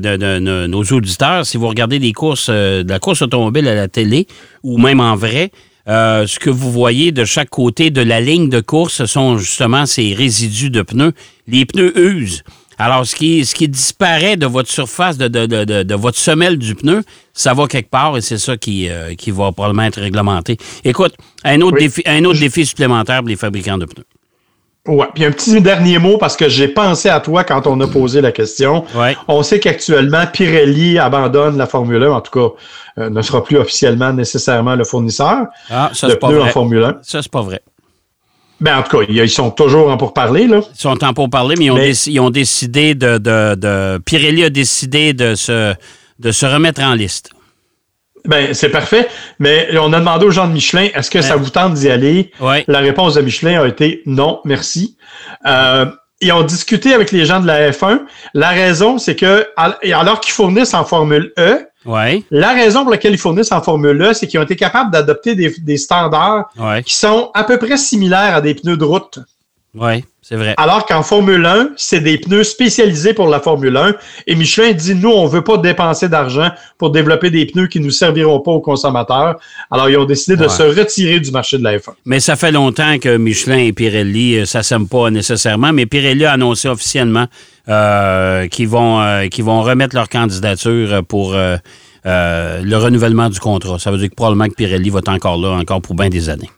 nos 0.66 0.82
auditeurs, 0.84 1.44
si 1.44 1.56
vous 1.56 1.68
regardez 1.68 1.98
des 1.98 2.12
courses, 2.12 2.48
euh, 2.50 2.82
de 2.82 2.88
la 2.88 2.98
course 2.98 3.22
automobile 3.22 3.68
à 3.68 3.74
la 3.74 3.88
télé 3.88 4.26
ou 4.62 4.78
même 4.78 5.00
en 5.00 5.16
vrai, 5.16 5.50
euh, 5.86 6.26
ce 6.26 6.38
que 6.38 6.48
vous 6.48 6.72
voyez 6.72 7.12
de 7.12 7.24
chaque 7.24 7.50
côté 7.50 7.90
de 7.90 8.00
la 8.00 8.20
ligne 8.20 8.48
de 8.48 8.60
course, 8.60 8.94
ce 8.94 9.06
sont 9.06 9.36
justement 9.36 9.84
ces 9.84 10.14
résidus 10.14 10.70
de 10.70 10.80
pneus. 10.80 11.12
Les 11.46 11.66
pneus 11.66 11.92
usent. 11.98 12.42
Alors, 12.78 13.06
ce 13.06 13.14
qui, 13.14 13.44
ce 13.44 13.54
qui 13.54 13.68
disparaît 13.68 14.36
de 14.36 14.46
votre 14.46 14.68
surface, 14.70 15.16
de, 15.18 15.28
de, 15.28 15.46
de, 15.46 15.64
de- 15.64 15.82
de 15.82 15.94
votre 15.94 16.18
semelle 16.18 16.58
du 16.58 16.74
pneu, 16.74 17.02
ça 17.32 17.54
va 17.54 17.66
quelque 17.66 17.90
part 17.90 18.16
et 18.16 18.20
c'est 18.20 18.38
ça 18.38 18.56
qui, 18.56 18.88
euh, 18.88 19.14
qui 19.14 19.30
va 19.30 19.52
probablement 19.52 19.84
être 19.84 20.00
réglementé. 20.00 20.56
Écoute, 20.84 21.14
un 21.44 21.60
autre, 21.60 21.76
Oui. 21.76 21.84
défi, 21.84 22.02
un 22.06 22.24
autre 22.24 22.40
défi 22.40 22.64
supplémentaire 22.66 23.20
pour 23.20 23.28
les 23.28 23.36
fabricants 23.36 23.78
de 23.78 23.84
pneus. 23.86 24.04
Ouais. 24.86 25.06
Puis 25.14 25.24
un 25.24 25.30
petit 25.30 25.62
dernier 25.62 25.98
mot 25.98 26.18
parce 26.18 26.36
que 26.36 26.46
j'ai 26.50 26.68
pensé 26.68 27.08
à 27.08 27.18
toi 27.18 27.42
quand 27.42 27.66
on 27.66 27.80
a 27.80 27.86
posé 27.86 28.20
la 28.20 28.32
question. 28.32 28.84
Ouais. 28.94 29.16
On 29.28 29.42
sait 29.42 29.58
qu'actuellement, 29.58 30.26
Pirelli 30.30 30.98
abandonne 30.98 31.56
la 31.56 31.66
Formule 31.66 32.02
1, 32.02 32.10
en 32.12 32.20
tout 32.20 32.38
cas, 32.38 32.54
euh, 33.02 33.08
ne 33.08 33.22
sera 33.22 33.42
plus 33.42 33.56
officiellement 33.56 34.12
nécessairement 34.12 34.74
le 34.76 34.84
fournisseur 34.84 35.46
Ah, 35.70 35.90
ça, 35.94 36.06
de 36.08 36.14
pneus 36.16 36.42
en. 36.42 36.46
Formule 36.48 36.84
1. 36.84 36.98
Ça, 37.02 37.22
c'est 37.22 37.30
pas 37.32 37.40
vrai. 37.40 37.62
Ben, 38.64 38.78
en 38.78 38.82
tout 38.82 38.96
cas, 38.96 39.04
ils 39.06 39.28
sont 39.28 39.50
toujours 39.50 39.90
en 39.90 39.98
pourparlers, 39.98 40.46
là. 40.46 40.60
Ils 40.74 40.80
sont 40.80 41.04
en 41.04 41.12
pour 41.12 41.28
parler, 41.28 41.54
mais 41.58 41.66
ils 41.66 41.70
ont, 41.70 41.74
Mais- 41.74 41.90
déc- 41.90 42.06
ils 42.06 42.18
ont 42.18 42.30
décidé 42.30 42.94
de, 42.94 43.18
de, 43.18 43.54
de- 43.56 43.98
Pirelli 44.06 44.42
a 44.42 44.48
décidé 44.48 45.12
de 45.12 45.34
se, 45.34 45.74
de 46.18 46.32
se 46.32 46.46
remettre 46.46 46.80
en 46.82 46.94
liste. 46.94 47.30
Ben, 48.24 48.54
c'est 48.54 48.70
parfait. 48.70 49.06
Mais 49.38 49.68
on 49.78 49.92
a 49.92 49.98
demandé 49.98 50.24
aux 50.24 50.30
gens 50.30 50.48
de 50.48 50.52
Michelin, 50.54 50.88
est-ce 50.94 51.10
que 51.10 51.20
ça 51.20 51.36
vous 51.36 51.50
tente 51.50 51.74
d'y 51.74 51.90
aller? 51.90 52.30
Ouais. 52.40 52.64
La 52.66 52.78
réponse 52.78 53.12
de 53.16 53.20
Michelin 53.20 53.60
a 53.62 53.68
été 53.68 54.00
non, 54.06 54.40
merci. 54.46 54.96
Euh, 55.46 55.84
ils 56.24 56.32
ont 56.32 56.42
discuté 56.42 56.92
avec 56.94 57.12
les 57.12 57.24
gens 57.24 57.40
de 57.40 57.46
la 57.46 57.70
F1. 57.70 58.00
La 58.34 58.48
raison, 58.50 58.98
c'est 58.98 59.14
que, 59.16 59.46
al- 59.56 59.76
alors 59.92 60.20
qu'ils 60.20 60.32
fournissent 60.32 60.74
en 60.74 60.84
Formule 60.84 61.32
E, 61.38 61.66
Ouais. 61.86 62.22
la 62.30 62.54
raison 62.54 62.82
pour 62.82 62.90
laquelle 62.92 63.12
ils 63.12 63.18
fournissent 63.18 63.52
en 63.52 63.60
Formule 63.60 64.00
E, 64.00 64.12
c'est 64.14 64.26
qu'ils 64.26 64.40
ont 64.40 64.44
été 64.44 64.56
capables 64.56 64.90
d'adopter 64.90 65.34
des, 65.34 65.54
des 65.58 65.76
standards 65.76 66.46
Ouais. 66.58 66.82
qui 66.82 66.94
sont 66.94 67.30
à 67.34 67.44
peu 67.44 67.58
près 67.58 67.76
similaires 67.76 68.34
à 68.36 68.40
des 68.40 68.54
pneus 68.54 68.76
de 68.78 68.84
route. 68.84 69.18
Ouais. 69.74 70.04
C'est 70.26 70.36
vrai. 70.36 70.54
Alors 70.56 70.86
qu'en 70.86 71.02
Formule 71.02 71.44
1, 71.44 71.72
c'est 71.76 72.00
des 72.00 72.16
pneus 72.16 72.44
spécialisés 72.44 73.12
pour 73.12 73.28
la 73.28 73.40
Formule 73.40 73.76
1. 73.76 73.94
Et 74.26 74.34
Michelin 74.34 74.72
dit, 74.72 74.94
nous, 74.94 75.10
on 75.10 75.26
veut 75.26 75.44
pas 75.44 75.58
dépenser 75.58 76.08
d'argent 76.08 76.48
pour 76.78 76.90
développer 76.90 77.28
des 77.28 77.44
pneus 77.44 77.66
qui 77.66 77.78
nous 77.78 77.90
serviront 77.90 78.40
pas 78.40 78.52
aux 78.52 78.60
consommateurs. 78.60 79.38
Alors, 79.70 79.90
ils 79.90 79.98
ont 79.98 80.06
décidé 80.06 80.36
de 80.36 80.48
se 80.48 80.62
retirer 80.62 81.20
du 81.20 81.30
marché 81.30 81.58
de 81.58 81.64
la 81.64 81.76
F1. 81.76 81.90
Mais 82.06 82.20
ça 82.20 82.36
fait 82.36 82.52
longtemps 82.52 82.98
que 82.98 83.18
Michelin 83.18 83.58
et 83.58 83.72
Pirelli, 83.74 84.38
euh, 84.38 84.46
ça 84.46 84.62
s'aime 84.62 84.88
pas 84.88 85.10
nécessairement, 85.10 85.74
mais 85.74 85.84
Pirelli 85.84 86.24
a 86.24 86.32
annoncé 86.32 86.68
officiellement 86.68 87.26
euh, 87.68 88.48
qu'ils 88.48 88.68
vont, 88.68 89.02
euh, 89.02 89.26
qu'ils 89.26 89.44
vont 89.44 89.60
remettre 89.60 89.94
leur 89.94 90.08
candidature 90.08 91.04
pour 91.04 91.34
euh, 91.34 91.56
euh, 92.06 92.62
le 92.62 92.76
renouvellement 92.76 93.28
du 93.28 93.40
contrat. 93.40 93.78
Ça 93.78 93.90
veut 93.90 93.98
dire 93.98 94.10
que 94.10 94.14
probablement 94.14 94.48
que 94.48 94.54
Pirelli 94.54 94.90
va 94.90 95.00
être 95.00 95.08
encore 95.08 95.36
là, 95.38 95.50
encore 95.50 95.80
pour 95.82 95.94
bien 95.94 96.08
des 96.08 96.28
années. 96.28 96.50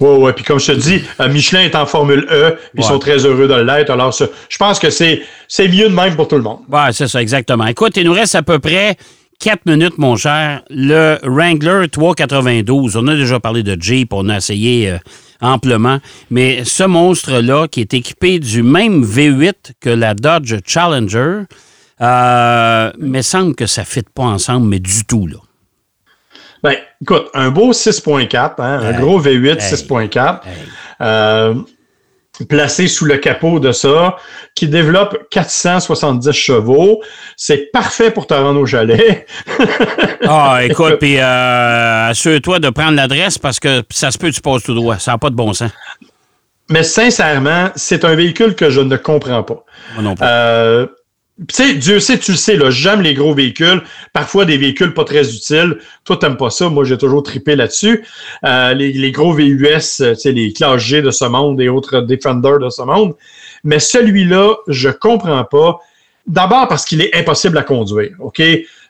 Ouais, 0.00 0.16
ouais. 0.16 0.32
Puis 0.32 0.44
comme 0.44 0.58
je 0.58 0.72
te 0.72 0.78
dis, 0.78 1.02
euh, 1.20 1.28
Michelin 1.28 1.60
est 1.62 1.74
en 1.74 1.86
Formule 1.86 2.26
E. 2.30 2.56
Ils 2.74 2.80
Ouais. 2.80 2.86
sont 2.86 2.98
très 2.98 3.18
heureux 3.26 3.46
de 3.46 3.54
l'être. 3.54 3.90
Alors, 3.90 4.12
je 4.12 4.56
pense 4.58 4.78
que 4.78 4.90
c'est, 4.90 5.22
mieux 5.60 5.88
de 5.88 5.94
même 5.94 6.16
pour 6.16 6.26
tout 6.28 6.36
le 6.36 6.42
monde. 6.42 6.60
Ouais, 6.70 6.92
c'est 6.92 7.06
ça, 7.08 7.20
exactement. 7.20 7.66
Écoute, 7.66 7.96
il 7.96 8.04
nous 8.04 8.12
reste 8.14 8.34
à 8.34 8.42
peu 8.42 8.58
près 8.58 8.96
4 9.40 9.66
minutes, 9.66 9.98
mon 9.98 10.16
cher. 10.16 10.62
Le 10.70 11.18
Wrangler 11.22 11.86
392, 11.90 12.96
on 12.96 13.06
a 13.08 13.14
déjà 13.14 13.40
parlé 13.40 13.62
de 13.62 13.76
Jeep, 13.80 14.12
on 14.12 14.28
a 14.28 14.36
essayé 14.38 14.90
euh, 14.90 14.98
amplement, 15.42 15.98
mais 16.30 16.64
ce 16.64 16.84
monstre-là, 16.84 17.66
qui 17.68 17.80
est 17.80 17.94
équipé 17.94 18.38
du 18.38 18.62
même 18.62 19.02
V8 19.04 19.72
que 19.80 19.90
la 19.90 20.14
Dodge 20.14 20.54
Challenger, 20.66 21.42
euh, 22.02 22.90
mais 22.98 23.22
semble 23.22 23.54
que 23.54 23.66
ça 23.66 23.82
ne 23.82 23.86
fit 23.86 24.02
pas 24.14 24.22
ensemble, 24.24 24.66
mais 24.66 24.78
du 24.80 25.04
tout, 25.06 25.26
là. 25.26 25.36
Ben, 26.62 26.74
écoute, 27.00 27.28
un 27.34 27.50
beau 27.50 27.72
6.4, 27.72 28.54
hein, 28.58 28.80
un 28.82 29.00
gros 29.00 29.20
V8 29.20 29.62
hey, 29.62 29.74
6.4, 29.74 30.40
hey. 30.44 30.52
euh, 31.00 31.54
placé 32.48 32.88
sous 32.88 33.04
le 33.04 33.16
capot 33.16 33.60
de 33.60 33.72
ça, 33.72 34.16
qui 34.54 34.68
développe 34.68 35.16
470 35.30 36.32
chevaux. 36.32 37.02
C'est 37.36 37.70
parfait 37.72 38.10
pour 38.10 38.26
te 38.26 38.34
rendre 38.34 38.60
au 38.60 38.66
chalet. 38.66 39.26
Ah, 40.32 40.60
écoute, 40.62 40.98
puis 41.00 41.16
euh, 41.18 42.10
assure-toi 42.10 42.58
de 42.60 42.68
prendre 42.68 42.92
l'adresse 42.92 43.38
parce 43.38 43.58
que 43.58 43.82
ça 43.90 44.10
se 44.10 44.18
peut 44.18 44.28
que 44.28 44.34
tu 44.34 44.42
passes 44.42 44.62
tout 44.62 44.74
droit. 44.74 44.98
Ça 44.98 45.12
n'a 45.12 45.18
pas 45.18 45.30
de 45.30 45.34
bon 45.34 45.54
sens. 45.54 45.70
Mais 46.68 46.82
sincèrement, 46.82 47.70
c'est 47.74 48.04
un 48.04 48.14
véhicule 48.14 48.54
que 48.54 48.68
je 48.70 48.80
ne 48.80 48.96
comprends 48.96 49.42
pas. 49.42 49.64
Moi 49.94 50.02
non 50.04 50.14
plus. 50.14 50.24
Euh, 50.28 50.86
sais, 51.50 51.74
Dieu 51.74 52.00
sait, 52.00 52.18
tu 52.18 52.32
le 52.32 52.36
sais, 52.36 52.56
là, 52.56 52.70
j'aime 52.70 53.00
les 53.00 53.14
gros 53.14 53.34
véhicules, 53.34 53.82
parfois 54.12 54.44
des 54.44 54.58
véhicules 54.58 54.92
pas 54.92 55.04
très 55.04 55.34
utiles. 55.34 55.78
Toi, 56.04 56.16
t'aimes 56.16 56.36
pas 56.36 56.50
ça, 56.50 56.68
moi 56.68 56.84
j'ai 56.84 56.98
toujours 56.98 57.22
tripé 57.22 57.56
là-dessus. 57.56 58.04
Euh, 58.44 58.74
les, 58.74 58.92
les 58.92 59.12
gros 59.12 59.32
VUS, 59.32 60.00
euh, 60.00 60.14
tu 60.14 60.32
les 60.32 60.52
classes 60.52 60.82
G 60.82 61.02
de 61.02 61.10
ce 61.10 61.24
monde 61.24 61.60
et 61.60 61.68
autres 61.68 62.00
Defender 62.02 62.56
de 62.60 62.68
ce 62.68 62.82
monde. 62.82 63.14
Mais 63.64 63.78
celui-là, 63.78 64.54
je 64.68 64.90
comprends 64.90 65.44
pas. 65.44 65.78
D'abord 66.26 66.68
parce 66.68 66.84
qu'il 66.84 67.00
est 67.00 67.14
impossible 67.16 67.56
à 67.58 67.62
conduire, 67.62 68.12
OK? 68.20 68.42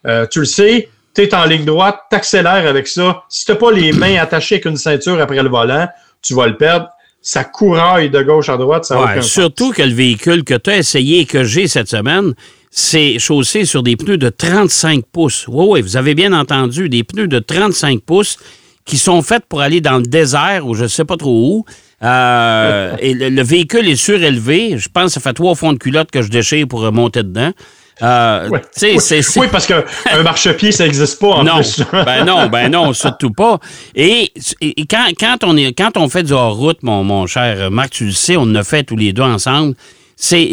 Euh, 0.06 0.26
tu 0.26 0.40
le 0.40 0.44
sais, 0.44 0.88
tu 1.14 1.22
es 1.22 1.34
en 1.34 1.44
ligne 1.44 1.64
droite, 1.64 2.00
t'accélères 2.10 2.66
avec 2.66 2.88
ça. 2.88 3.24
Si 3.28 3.44
t'as 3.44 3.54
pas 3.54 3.70
les 3.70 3.92
mains 3.92 4.16
attachées 4.16 4.56
avec 4.56 4.66
une 4.66 4.76
ceinture 4.76 5.20
après 5.20 5.42
le 5.42 5.48
volant, 5.48 5.88
tu 6.22 6.34
vas 6.34 6.46
le 6.46 6.56
perdre. 6.56 6.88
Ça 7.22 7.44
couraille 7.44 8.08
de 8.10 8.22
gauche 8.22 8.48
à 8.48 8.56
droite, 8.56 8.84
ça 8.84 9.00
Ouais, 9.00 9.16
sens. 9.20 9.30
surtout 9.30 9.72
que 9.72 9.82
le 9.82 9.92
véhicule 9.92 10.42
que 10.42 10.54
tu 10.54 10.70
as 10.70 10.78
essayé 10.78 11.20
et 11.20 11.24
que 11.26 11.44
j'ai 11.44 11.68
cette 11.68 11.88
semaine, 11.88 12.32
c'est 12.70 13.18
chaussé 13.18 13.64
sur 13.66 13.82
des 13.82 13.96
pneus 13.96 14.16
de 14.16 14.30
35 14.30 15.04
pouces. 15.12 15.44
Oui, 15.48 15.66
oui, 15.68 15.82
vous 15.82 15.96
avez 15.98 16.14
bien 16.14 16.32
entendu, 16.32 16.88
des 16.88 17.04
pneus 17.04 17.28
de 17.28 17.38
35 17.38 18.00
pouces 18.00 18.38
qui 18.86 18.96
sont 18.96 19.20
faits 19.22 19.44
pour 19.48 19.60
aller 19.60 19.80
dans 19.82 19.98
le 19.98 20.04
désert 20.04 20.66
ou 20.66 20.74
je 20.74 20.84
ne 20.84 20.88
sais 20.88 21.04
pas 21.04 21.16
trop 21.18 21.56
où. 21.58 21.64
Euh, 22.02 22.96
et 23.00 23.12
le, 23.12 23.28
le 23.28 23.42
véhicule 23.42 23.86
est 23.88 23.96
surélevé. 23.96 24.78
Je 24.78 24.88
pense 24.88 25.06
que 25.06 25.10
ça 25.12 25.20
fait 25.20 25.34
trois 25.34 25.54
fonds 25.54 25.74
de 25.74 25.78
culotte 25.78 26.10
que 26.10 26.22
je 26.22 26.28
déchire 26.30 26.66
pour 26.66 26.80
remonter 26.80 27.22
dedans. 27.22 27.52
Euh, 28.02 28.48
oui, 28.50 29.48
parce 29.50 29.66
qu'un 29.66 30.22
marchepied, 30.22 30.72
ça 30.72 30.84
n'existe 30.84 31.18
pas 31.20 31.28
en 31.28 31.44
non, 31.44 31.56
plus. 31.56 31.82
ben 31.92 32.24
non, 32.24 32.48
ben 32.48 32.70
non, 32.70 32.92
surtout 32.92 33.30
pas. 33.30 33.58
Et, 33.94 34.32
et 34.60 34.86
quand, 34.86 35.06
quand 35.18 35.38
on 35.44 35.56
est, 35.56 35.72
quand 35.72 35.96
on 35.96 36.08
fait 36.08 36.22
du 36.22 36.32
hors-route, 36.32 36.82
mon, 36.82 37.04
mon 37.04 37.26
cher 37.26 37.70
Marc, 37.70 37.90
tu 37.90 38.06
le 38.06 38.12
sais, 38.12 38.36
on 38.36 38.46
l'a 38.46 38.64
fait 38.64 38.84
tous 38.84 38.96
les 38.96 39.12
deux 39.12 39.22
ensemble. 39.22 39.74
C'est 40.16 40.50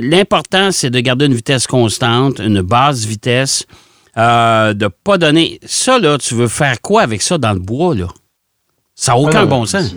l'important, 0.00 0.70
c'est 0.70 0.90
de 0.90 1.00
garder 1.00 1.26
une 1.26 1.34
vitesse 1.34 1.66
constante, 1.66 2.38
une 2.38 2.62
basse 2.62 3.04
vitesse, 3.04 3.66
euh, 4.16 4.74
de 4.74 4.88
pas 4.88 5.18
donner. 5.18 5.58
Ça 5.66 5.98
là, 5.98 6.18
tu 6.18 6.34
veux 6.34 6.48
faire 6.48 6.80
quoi 6.80 7.02
avec 7.02 7.22
ça 7.22 7.36
dans 7.36 7.52
le 7.52 7.58
bois 7.58 7.94
là? 7.94 8.08
Ça 8.94 9.12
n'a 9.12 9.18
aucun 9.18 9.40
Ah 9.40 9.42
non, 9.42 9.48
bon 9.48 9.66
sens. 9.66 9.94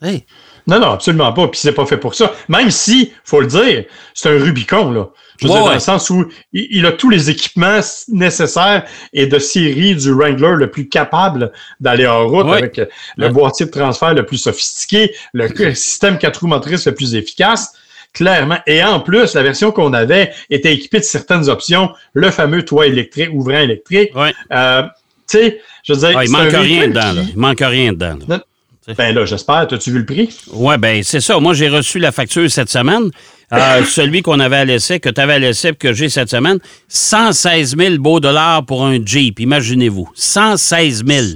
Hey. 0.00 0.24
Non, 0.66 0.78
non, 0.78 0.92
absolument 0.92 1.32
pas. 1.32 1.48
Puis 1.48 1.60
c'est 1.60 1.72
pas 1.72 1.86
fait 1.86 1.96
pour 1.96 2.14
ça. 2.14 2.32
Même 2.48 2.70
si, 2.70 3.12
faut 3.24 3.40
le 3.40 3.46
dire, 3.46 3.84
c'est 4.14 4.30
un 4.30 4.38
Rubicon, 4.42 4.90
là. 4.90 5.08
Je 5.42 5.46
veux 5.48 5.52
Ouais, 5.52 5.58
dire, 5.58 5.66
dans 5.68 5.74
le 5.74 5.80
sens 5.80 6.08
où 6.10 6.26
il, 6.52 6.66
il 6.70 6.86
a 6.86 6.92
tous 6.92 7.10
les 7.10 7.30
équipements 7.30 7.80
nécessaires 8.08 8.84
et 9.12 9.26
de 9.26 9.38
série 9.38 9.94
du 9.96 10.12
Wrangler 10.12 10.54
le 10.56 10.70
plus 10.70 10.88
capable 10.88 11.52
d'aller 11.80 12.06
en 12.06 12.26
route 12.28 12.46
Ouais. 12.46 12.58
avec 12.58 12.80
le 13.16 13.28
boîtier 13.28 13.66
de 13.66 13.70
transfert 13.70 14.14
le 14.14 14.24
plus 14.24 14.38
sophistiqué, 14.38 15.12
le 15.32 15.48
système 15.74 16.18
quatre 16.18 16.40
roues 16.40 16.46
motrices 16.48 16.86
le 16.86 16.94
plus 16.94 17.14
efficace. 17.14 17.72
Clairement. 18.14 18.58
Et 18.66 18.84
en 18.84 19.00
plus, 19.00 19.32
la 19.32 19.42
version 19.42 19.72
qu'on 19.72 19.94
avait 19.94 20.32
était 20.50 20.74
équipée 20.74 20.98
de 20.98 21.04
certaines 21.04 21.48
options, 21.48 21.90
le 22.12 22.30
fameux 22.30 22.62
toit 22.62 22.86
électrique, 22.86 23.30
ouvrant 23.32 23.58
électrique. 23.60 24.14
Ouais. 24.14 24.34
Euh, 24.52 24.82
tu 25.30 25.38
sais, 25.38 25.60
je 25.82 25.94
veux 25.94 25.98
dire, 26.00 26.18
Ah, 26.18 26.24
il 26.24 26.30
manque 26.30 26.50
rien 26.52 26.88
dedans. 26.88 27.14
Il 27.30 27.38
manque 27.38 27.60
rien 27.60 27.92
dedans. 27.94 28.18
là. 28.28 28.42
Tu 28.86 28.94
Ben 28.94 29.14
là, 29.14 29.24
j'espère. 29.24 29.66
T'as-tu 29.68 29.92
vu 29.92 29.98
le 30.00 30.06
prix? 30.06 30.36
Oui, 30.52 30.76
ben 30.78 31.02
c'est 31.04 31.20
ça. 31.20 31.38
Moi, 31.38 31.54
j'ai 31.54 31.68
reçu 31.68 31.98
la 32.00 32.10
facture 32.10 32.50
cette 32.50 32.68
semaine. 32.68 33.10
Euh, 33.52 33.84
celui 33.88 34.22
qu'on 34.22 34.40
avait 34.40 34.56
à 34.56 34.64
l'essai, 34.64 34.98
que 34.98 35.08
tu 35.08 35.20
avais 35.20 35.34
à 35.34 35.38
l'essai, 35.38 35.72
que 35.74 35.92
j'ai 35.92 36.08
cette 36.08 36.30
semaine, 36.30 36.58
116 36.88 37.76
000 37.76 37.98
beaux 37.98 38.18
dollars 38.18 38.64
pour 38.66 38.84
un 38.84 38.98
Jeep. 39.04 39.38
Imaginez-vous. 39.40 40.10
116 40.14 41.04
000. 41.06 41.26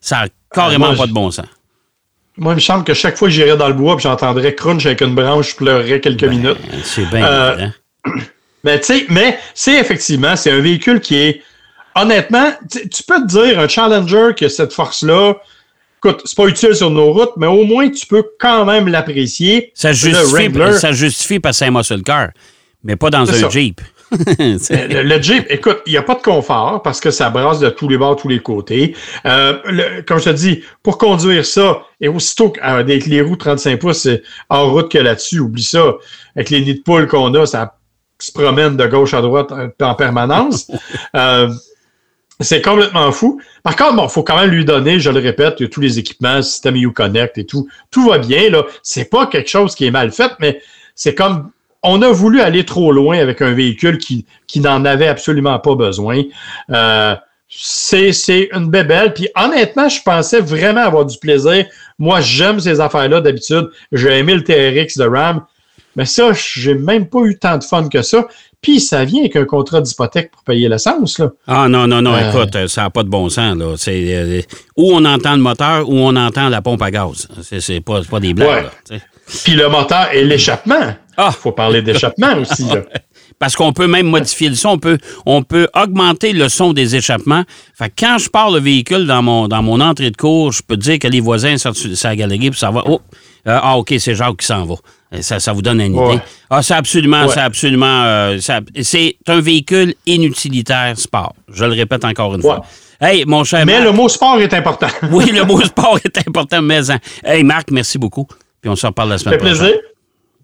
Ça 0.00 0.22
n'a 0.22 0.28
carrément 0.52 0.86
Euh, 0.86 0.88
moi, 0.90 0.96
pas 0.96 1.06
de 1.06 1.12
bon 1.12 1.30
sens. 1.30 1.46
Moi, 2.36 2.52
il 2.54 2.56
me 2.56 2.60
semble 2.60 2.84
que 2.84 2.94
chaque 2.94 3.16
fois 3.16 3.28
que 3.28 3.34
j'irais 3.34 3.56
dans 3.56 3.68
le 3.68 3.74
bois 3.74 3.96
et 3.96 4.00
j'entendrais 4.00 4.54
crunch 4.54 4.86
avec 4.86 5.02
une 5.02 5.14
branche, 5.14 5.50
je 5.50 5.56
pleurerais 5.56 6.00
quelques 6.00 6.24
minutes. 6.24 6.56
C'est 6.84 7.04
bien 7.10 7.24
Euh, 7.26 7.52
évident. 7.52 7.72
Mais 8.64 8.80
tu 8.80 8.86
sais, 8.86 9.04
mais 9.10 9.38
c'est 9.52 9.74
effectivement, 9.78 10.36
c'est 10.36 10.50
un 10.50 10.60
véhicule 10.60 10.98
qui 11.00 11.16
est, 11.16 11.42
honnêtement, 11.94 12.50
tu 12.72 12.88
tu 12.88 13.02
peux 13.02 13.20
te 13.20 13.26
dire, 13.26 13.58
un 13.60 13.68
Challenger 13.68 14.30
qui 14.34 14.46
a 14.46 14.48
cette 14.48 14.72
force-là, 14.72 15.34
écoute, 16.04 16.22
c'est 16.24 16.36
pas 16.36 16.46
utile 16.46 16.74
sur 16.74 16.90
nos 16.90 17.12
routes, 17.12 17.32
mais 17.36 17.46
au 17.46 17.64
moins 17.64 17.88
tu 17.90 18.06
peux 18.06 18.24
quand 18.38 18.64
même 18.64 18.88
l'apprécier. 18.88 19.72
Ça 19.74 19.92
justifie, 19.92 20.48
ça 20.78 20.92
justifie 20.92 21.40
parce 21.40 21.56
que 21.58 21.64
c'est 21.64 21.70
un 21.70 21.70
muscle 21.70 22.02
car, 22.02 22.28
mais 22.82 22.96
pas 22.96 23.10
dans 23.10 23.28
un 23.28 23.32
ça. 23.34 23.48
Jeep. 23.48 23.80
Le, 24.14 25.02
le 25.02 25.20
Jeep, 25.22 25.46
écoute, 25.50 25.78
il 25.86 25.92
n'y 25.92 25.96
a 25.96 26.02
pas 26.02 26.14
de 26.14 26.22
confort 26.22 26.82
parce 26.82 27.00
que 27.00 27.10
ça 27.10 27.30
brasse 27.30 27.58
de 27.58 27.68
tous 27.68 27.88
les 27.88 27.98
bords, 27.98 28.14
tous 28.14 28.28
les 28.28 28.38
côtés. 28.38 28.94
Euh, 29.26 29.58
le- 29.64 30.02
comme 30.02 30.18
je 30.20 30.24
te 30.26 30.30
dis, 30.30 30.62
pour 30.84 30.98
conduire 30.98 31.44
ça, 31.44 31.80
et 32.00 32.06
aussitôt 32.06 32.50
qu'avec 32.50 33.06
les 33.06 33.22
roues 33.22 33.34
35 33.34 33.80
pouces, 33.80 33.98
c'est 34.02 34.22
hors 34.50 34.70
route 34.70 34.88
que 34.92 34.98
là-dessus, 34.98 35.40
oublie 35.40 35.64
ça. 35.64 35.94
Avec 36.36 36.50
les 36.50 36.60
nids 36.60 36.74
de 36.76 36.82
poule 36.82 37.08
qu'on 37.08 37.34
a, 37.34 37.44
ça 37.46 37.74
se 38.20 38.30
promène 38.30 38.76
de 38.76 38.86
gauche 38.86 39.14
à 39.14 39.20
droite 39.20 39.50
en, 39.50 39.70
en 39.84 39.94
permanence. 39.94 40.70
Euh, 41.16 41.48
c'est 42.40 42.62
complètement 42.62 43.12
fou. 43.12 43.40
Par 43.62 43.76
contre, 43.76 43.96
bon, 43.96 44.08
faut 44.08 44.22
quand 44.22 44.36
même 44.38 44.50
lui 44.50 44.64
donner, 44.64 44.98
je 44.98 45.10
le 45.10 45.20
répète, 45.20 45.70
tous 45.70 45.80
les 45.80 45.98
équipements, 45.98 46.42
système 46.42 46.76
Uconnect 46.76 47.38
et 47.38 47.46
tout. 47.46 47.68
Tout 47.90 48.08
va 48.08 48.18
bien, 48.18 48.50
là. 48.50 48.64
C'est 48.82 49.08
pas 49.08 49.26
quelque 49.26 49.48
chose 49.48 49.74
qui 49.74 49.86
est 49.86 49.90
mal 49.90 50.10
fait, 50.10 50.32
mais 50.40 50.60
c'est 50.94 51.14
comme 51.14 51.50
on 51.82 52.00
a 52.02 52.10
voulu 52.10 52.40
aller 52.40 52.64
trop 52.64 52.92
loin 52.92 53.18
avec 53.18 53.42
un 53.42 53.52
véhicule 53.52 53.98
qui, 53.98 54.26
qui 54.46 54.60
n'en 54.60 54.84
avait 54.84 55.06
absolument 55.06 55.58
pas 55.58 55.74
besoin. 55.74 56.22
Euh, 56.70 57.14
c'est 57.48 58.12
c'est 58.12 58.48
une 58.52 58.70
bébelle. 58.70 59.12
Puis 59.12 59.28
honnêtement, 59.36 59.88
je 59.88 60.02
pensais 60.02 60.40
vraiment 60.40 60.80
avoir 60.80 61.04
du 61.04 61.18
plaisir. 61.18 61.66
Moi, 61.98 62.20
j'aime 62.20 62.58
ces 62.58 62.80
affaires-là 62.80 63.20
d'habitude. 63.20 63.70
J'ai 63.92 64.18
aimé 64.18 64.34
le 64.34 64.42
TRX 64.42 64.96
de 64.96 65.04
Ram. 65.04 65.44
Mais 65.96 66.06
ça, 66.06 66.32
j'ai 66.32 66.74
même 66.74 67.06
pas 67.06 67.20
eu 67.20 67.38
tant 67.38 67.58
de 67.58 67.62
fun 67.62 67.88
que 67.88 68.02
ça. 68.02 68.26
Puis 68.64 68.80
ça 68.80 69.04
vient 69.04 69.20
avec 69.20 69.36
un 69.36 69.44
contrat 69.44 69.82
d'hypothèque 69.82 70.30
pour 70.32 70.42
payer 70.42 70.68
l'essence. 70.70 71.18
Là. 71.18 71.28
Ah 71.46 71.68
non, 71.68 71.86
non, 71.86 72.00
non, 72.00 72.14
Euh. 72.14 72.30
écoute, 72.30 72.66
ça 72.66 72.82
n'a 72.82 72.90
pas 72.90 73.02
de 73.02 73.10
bon 73.10 73.28
sens. 73.28 73.56
Là. 73.56 73.74
C'est, 73.76 74.16
euh, 74.16 74.40
où 74.76 74.90
on 74.94 75.04
entend 75.04 75.32
le 75.36 75.42
moteur, 75.42 75.86
ou 75.88 75.98
on 75.98 76.16
entend 76.16 76.48
la 76.48 76.62
pompe 76.62 76.80
à 76.80 76.90
gaz. 76.90 77.28
C'est, 77.42 77.60
c'est 77.60 77.80
pas, 77.82 78.02
c'est 78.02 78.08
pas 78.10 78.20
des 78.20 78.32
blagues. 78.32 78.64
Ouais. 78.90 79.00
Puis 79.44 79.52
le 79.54 79.68
moteur 79.68 80.08
et 80.14 80.24
l'échappement. 80.24 80.94
Ah! 81.16 81.30
faut 81.30 81.52
parler 81.52 81.82
d'échappement 81.82 82.36
aussi. 82.40 82.64
Là. 82.64 82.82
Parce 83.38 83.54
qu'on 83.56 83.72
peut 83.72 83.86
même 83.86 84.06
modifier 84.06 84.48
le 84.48 84.54
son, 84.54 84.70
on 84.70 84.78
peut, 84.78 84.98
on 85.26 85.42
peut 85.42 85.68
augmenter 85.74 86.32
le 86.32 86.48
son 86.48 86.72
des 86.72 86.96
échappements. 86.96 87.42
Fait 87.76 87.88
que 87.90 87.94
quand 87.98 88.16
je 88.18 88.28
pars 88.30 88.50
le 88.50 88.60
véhicule 88.60 89.06
dans 89.06 89.22
mon, 89.22 89.46
dans 89.48 89.62
mon 89.62 89.80
entrée 89.80 90.10
de 90.10 90.16
cours, 90.16 90.52
je 90.52 90.62
peux 90.66 90.76
dire 90.76 90.98
que 90.98 91.08
les 91.08 91.20
voisins 91.20 91.58
sortent 91.58 91.76
sur 91.76 91.90
la 92.08 92.16
galerie 92.16 92.50
puis 92.50 92.58
ça 92.58 92.70
va. 92.70 92.82
Oh, 92.86 93.00
euh, 93.46 93.58
ah, 93.62 93.76
OK, 93.78 93.94
c'est 93.98 94.14
Jacques 94.14 94.36
qui 94.38 94.46
s'en 94.46 94.64
va. 94.64 94.74
Euh, 95.14 95.22
Ça, 95.22 95.38
ça 95.40 95.52
vous 95.52 95.62
donne 95.62 95.80
une 95.80 95.94
idée. 95.94 96.00
Ouais. 96.02 96.18
Ah, 96.50 96.62
c'est 96.62 96.74
absolument, 96.74 97.24
Ouais. 97.26 97.32
c'est 97.32 97.40
absolument. 97.40 98.04
euh, 98.04 98.38
c'est 98.40 99.16
un 99.28 99.40
véhicule 99.40 99.94
inutilitaire 100.06 100.98
sport. 100.98 101.34
Je 101.52 101.64
le 101.64 101.72
répète 101.72 102.04
encore 102.04 102.34
une 102.34 102.40
Ouais. 102.40 102.54
fois. 102.54 102.62
Hey, 103.00 103.24
mon 103.26 103.44
cher. 103.44 103.64
Mais 103.66 103.74
Marc- 103.80 103.84
le 103.84 103.92
mot 103.92 104.08
sport 104.08 104.40
est 104.40 104.54
important. 104.54 104.86
Oui, 105.10 105.26
le 105.32 105.44
mot 105.44 105.60
sport 105.62 105.98
est 106.04 106.16
important, 106.26 106.62
mais. 106.62 106.90
en- 106.90 106.98
Hey, 107.24 107.42
Marc, 107.44 107.70
merci 107.70 107.98
beaucoup. 107.98 108.26
Puis 108.60 108.70
on 108.70 108.76
se 108.76 108.86
reparle 108.86 109.10
la 109.10 109.18
semaine 109.18 109.38
prochaine. 109.38 109.56
plaisir. 109.58 109.76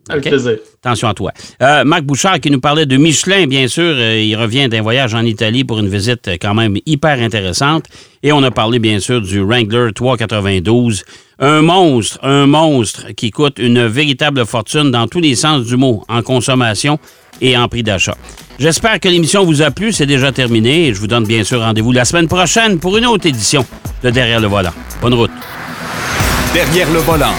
Avec 0.09 0.25
plaisir. 0.29 0.57
Attention 0.83 1.09
à 1.09 1.15
toi. 1.15 1.33
Euh, 1.63 1.85
Marc 1.85 2.03
Bouchard 2.03 2.41
qui 2.41 2.51
nous 2.51 2.61
parlait 2.61 2.87
de 2.87 2.97
Michelin, 2.97 3.47
bien 3.47 3.69
sûr. 3.69 3.83
euh, 3.85 4.19
il 4.21 4.35
revient 4.35 4.69
d'un 4.69 4.83
voyage 4.83 5.15
en 5.15 5.25
Italie 5.25 5.63
pour 5.65 5.79
une 5.79 5.89
visite 5.89 6.27
euh, 6.29 6.37
quand 6.41 6.55
même 6.55 6.77
hyper 6.87 7.21
intéressante. 7.21 7.85
Et 8.23 8.33
on 8.33 8.43
a 8.43 8.51
parlé, 8.51 8.79
bien 8.79 8.99
sûr, 8.99 9.21
du 9.21 9.41
Wrangler 9.43 9.93
392. 9.95 11.05
Un 11.39 11.63
monstre, 11.63 12.19
un 12.23 12.47
monstre 12.47 13.07
qui 13.17 13.31
coûte 13.31 13.59
une 13.59 13.87
véritable 13.87 14.45
fortune 14.47 14.91
dans 14.91 15.07
tous 15.07 15.21
les 15.21 15.35
sens 15.35 15.65
du 15.65 15.77
mot, 15.77 16.03
en 16.09 16.23
consommation 16.23 16.99
et 17.41 17.57
en 17.57 17.69
prix 17.69 17.83
d'achat. 17.83 18.17
J'espère 18.59 19.01
que 19.01 19.09
l'émission 19.09 19.45
vous 19.45 19.63
a 19.63 19.71
plu. 19.71 19.93
C'est 19.93 20.07
déjà 20.07 20.33
terminé. 20.33 20.89
Et 20.89 20.95
je 20.95 21.01
vous 21.01 21.07
donne 21.07 21.25
bien 21.25 21.45
sûr 21.45 21.61
rendez-vous 21.61 21.93
la 21.93 22.05
semaine 22.05 22.29
prochaine 22.29 22.79
pour 22.79 22.97
une 22.99 23.07
autre 23.07 23.27
édition 23.27 23.65
de 24.03 24.11
Derrière 24.11 24.41
le 24.41 24.49
volant. 24.49 24.73
Bonne 25.01 25.15
route. 25.15 25.31
Derrière 26.53 26.91
le 26.93 26.99
volant. 26.99 27.33